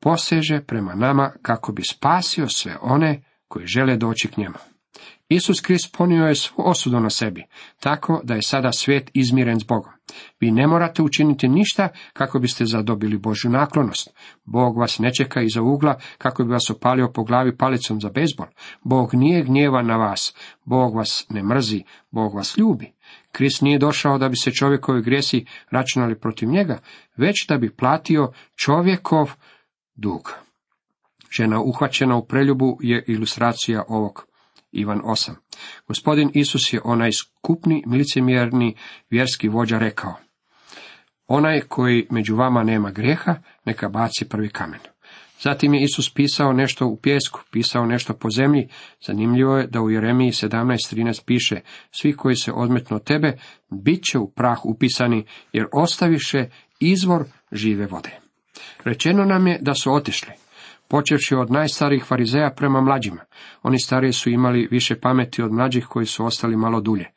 poseže 0.00 0.60
prema 0.66 0.94
nama 0.94 1.32
kako 1.42 1.72
bi 1.72 1.82
spasio 1.82 2.48
sve 2.48 2.76
one 2.80 3.22
koji 3.48 3.66
žele 3.66 3.96
doći 3.96 4.28
k 4.28 4.36
njemu. 4.36 4.69
Isus 5.32 5.60
Krist 5.60 5.96
ponio 5.96 6.26
je 6.26 6.34
svu 6.34 6.62
osudu 6.66 7.00
na 7.00 7.10
sebi, 7.10 7.44
tako 7.80 8.20
da 8.24 8.34
je 8.34 8.42
sada 8.42 8.72
svijet 8.72 9.10
izmiren 9.14 9.60
s 9.60 9.64
Bogom. 9.64 9.92
Vi 10.40 10.50
ne 10.50 10.66
morate 10.66 11.02
učiniti 11.02 11.48
ništa 11.48 11.88
kako 12.12 12.38
biste 12.38 12.64
zadobili 12.64 13.18
Božju 13.18 13.50
naklonost. 13.50 14.10
Bog 14.44 14.78
vas 14.78 14.98
ne 14.98 15.14
čeka 15.14 15.42
iza 15.42 15.62
ugla 15.62 15.98
kako 16.18 16.44
bi 16.44 16.50
vas 16.50 16.70
opalio 16.70 17.12
po 17.12 17.24
glavi 17.24 17.56
palicom 17.56 18.00
za 18.00 18.08
bezbol. 18.08 18.46
Bog 18.84 19.14
nije 19.14 19.44
gnjeva 19.44 19.82
na 19.82 19.96
vas, 19.96 20.34
Bog 20.64 20.94
vas 20.94 21.26
ne 21.28 21.42
mrzi, 21.42 21.82
Bog 22.10 22.34
vas 22.34 22.58
ljubi. 22.58 22.92
Krist 23.32 23.62
nije 23.62 23.78
došao 23.78 24.18
da 24.18 24.28
bi 24.28 24.36
se 24.36 24.50
čovjekovi 24.50 25.02
grijesi 25.02 25.46
računali 25.70 26.20
protiv 26.20 26.48
njega, 26.48 26.78
već 27.16 27.46
da 27.48 27.58
bi 27.58 27.76
platio 27.76 28.32
čovjekov 28.56 29.32
dug. 29.94 30.34
Žena 31.36 31.60
uhvaćena 31.60 32.16
u 32.16 32.26
preljubu 32.26 32.78
je 32.80 33.04
ilustracija 33.08 33.84
ovog. 33.88 34.29
Ivan 34.72 35.00
8. 35.04 35.32
Gospodin 35.88 36.30
Isus 36.34 36.72
je 36.72 36.80
onaj 36.84 37.10
skupni, 37.12 37.84
licemjerni, 37.86 38.76
vjerski 39.10 39.48
vođa 39.48 39.78
rekao. 39.78 40.14
Onaj 41.26 41.60
koji 41.60 42.06
među 42.10 42.36
vama 42.36 42.62
nema 42.62 42.90
grijeha, 42.90 43.34
neka 43.64 43.88
baci 43.88 44.28
prvi 44.28 44.48
kamen. 44.48 44.80
Zatim 45.40 45.74
je 45.74 45.84
Isus 45.84 46.14
pisao 46.14 46.52
nešto 46.52 46.86
u 46.86 46.96
pjesku, 46.96 47.40
pisao 47.50 47.86
nešto 47.86 48.14
po 48.14 48.30
zemlji. 48.30 48.68
Zanimljivo 49.06 49.56
je 49.56 49.66
da 49.66 49.80
u 49.80 49.90
Jeremiji 49.90 50.30
17.13 50.30 51.24
piše, 51.26 51.60
svi 51.90 52.12
koji 52.12 52.36
se 52.36 52.52
odmetnu 52.52 52.96
od 52.96 53.04
tebe, 53.04 53.38
bit 53.70 54.04
će 54.04 54.18
u 54.18 54.30
prah 54.30 54.64
upisani, 54.64 55.26
jer 55.52 55.66
ostaviše 55.72 56.48
izvor 56.80 57.24
žive 57.52 57.86
vode. 57.86 58.10
Rečeno 58.84 59.24
nam 59.24 59.46
je 59.46 59.58
da 59.60 59.74
su 59.74 59.92
otišli, 59.92 60.32
počevši 60.90 61.34
od 61.34 61.50
najstarijih 61.50 62.04
farizeja 62.04 62.50
prema 62.56 62.80
mlađima. 62.80 63.20
Oni 63.62 63.78
stariji 63.78 64.12
su 64.12 64.30
imali 64.30 64.68
više 64.70 65.00
pameti 65.00 65.42
od 65.42 65.52
mlađih 65.52 65.86
koji 65.86 66.06
su 66.06 66.24
ostali 66.24 66.56
malo 66.56 66.80
dulje. 66.80 67.10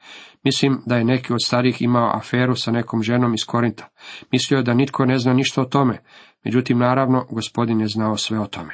Mislim 0.43 0.81
da 0.86 0.95
je 0.95 1.03
neki 1.03 1.33
od 1.33 1.39
starih 1.45 1.81
imao 1.81 2.17
aferu 2.17 2.55
sa 2.55 2.71
nekom 2.71 3.03
ženom 3.03 3.33
iz 3.33 3.45
Korinta. 3.45 3.89
Mislio 4.31 4.57
je 4.57 4.63
da 4.63 4.73
nitko 4.73 5.05
ne 5.05 5.17
zna 5.19 5.33
ništa 5.33 5.62
o 5.62 5.65
tome. 5.65 5.99
Međutim, 6.45 6.77
naravno, 6.77 7.25
gospodin 7.29 7.81
je 7.81 7.88
znao 7.88 8.17
sve 8.17 8.39
o 8.39 8.47
tome. 8.47 8.73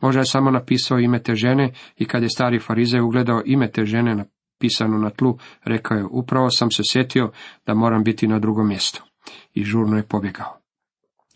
Možda 0.00 0.20
je 0.20 0.26
samo 0.26 0.50
napisao 0.50 0.98
ime 0.98 1.22
te 1.22 1.34
žene 1.34 1.72
i 1.96 2.04
kad 2.04 2.22
je 2.22 2.28
stari 2.28 2.60
farizej 2.60 3.00
ugledao 3.00 3.42
ime 3.44 3.70
te 3.70 3.84
žene 3.84 4.14
napisano 4.14 4.98
na 4.98 5.10
tlu, 5.10 5.38
rekao 5.64 5.96
je, 5.96 6.04
upravo 6.10 6.50
sam 6.50 6.70
se 6.70 6.82
sjetio 6.92 7.30
da 7.66 7.74
moram 7.74 8.04
biti 8.04 8.28
na 8.28 8.38
drugom 8.38 8.68
mjestu. 8.68 9.04
I 9.54 9.64
žurno 9.64 9.96
je 9.96 10.08
pobjegao. 10.08 10.57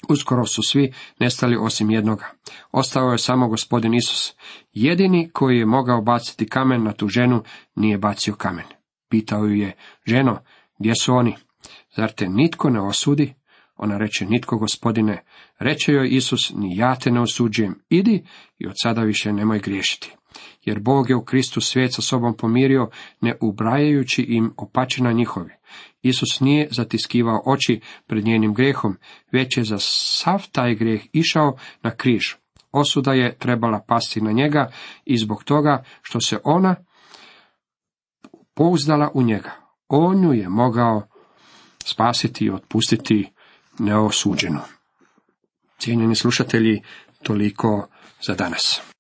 Uskoro 0.08 0.46
su 0.46 0.62
svi 0.62 0.92
nestali 1.18 1.56
osim 1.56 1.90
jednoga. 1.90 2.26
Ostao 2.72 3.12
je 3.12 3.18
samo 3.18 3.48
gospodin 3.48 3.94
Isus. 3.94 4.34
Jedini 4.72 5.30
koji 5.32 5.58
je 5.58 5.66
mogao 5.66 6.02
baciti 6.02 6.48
kamen 6.48 6.84
na 6.84 6.92
tu 6.92 7.08
ženu 7.08 7.42
nije 7.74 7.98
bacio 7.98 8.34
kamen. 8.34 8.66
Pitao 9.08 9.44
ju 9.44 9.54
je, 9.54 9.76
ženo, 10.06 10.38
gdje 10.78 10.94
su 10.94 11.14
oni? 11.14 11.36
Zar 11.96 12.12
te 12.12 12.28
nitko 12.28 12.70
ne 12.70 12.80
osudi? 12.80 13.34
Ona 13.76 13.98
reče, 13.98 14.26
nitko 14.26 14.58
gospodine. 14.58 15.24
Reče 15.58 15.92
joj 15.92 16.08
Isus, 16.10 16.52
ni 16.54 16.76
ja 16.76 16.96
te 16.96 17.10
ne 17.10 17.20
osuđujem. 17.20 17.74
Idi 17.88 18.24
i 18.58 18.66
od 18.66 18.74
sada 18.82 19.02
više 19.02 19.32
nemoj 19.32 19.58
griješiti. 19.58 20.14
Jer 20.64 20.80
Bog 20.80 21.10
je 21.10 21.16
u 21.16 21.24
Kristu 21.24 21.60
svijet 21.60 21.94
sa 21.94 22.02
sobom 22.02 22.36
pomirio, 22.36 22.90
ne 23.20 23.36
ubrajajući 23.40 24.22
im 24.22 24.52
opačina 24.56 25.12
njihovi. 25.12 25.50
Isus 26.02 26.40
nije 26.40 26.68
zatiskivao 26.70 27.42
oči 27.46 27.80
pred 28.06 28.24
njenim 28.24 28.54
grehom, 28.54 28.96
već 29.32 29.56
je 29.56 29.64
za 29.64 29.78
sav 29.80 30.46
taj 30.52 30.74
grijeh 30.74 31.02
išao 31.12 31.56
na 31.82 31.90
križ. 31.90 32.22
Osuda 32.72 33.12
je 33.12 33.38
trebala 33.38 33.84
pasti 33.88 34.20
na 34.20 34.32
njega 34.32 34.72
i 35.04 35.18
zbog 35.18 35.44
toga 35.44 35.84
što 36.02 36.20
se 36.20 36.38
ona 36.44 36.76
pouzdala 38.54 39.10
u 39.14 39.22
njega. 39.22 39.50
On 39.88 40.24
ju 40.24 40.32
je 40.32 40.48
mogao 40.48 41.02
spasiti 41.84 42.44
i 42.44 42.50
otpustiti 42.50 43.32
neosuđenu. 43.78 44.60
Cijenjeni 45.78 46.14
slušatelji, 46.14 46.82
toliko 47.22 47.88
za 48.26 48.34
danas. 48.34 48.91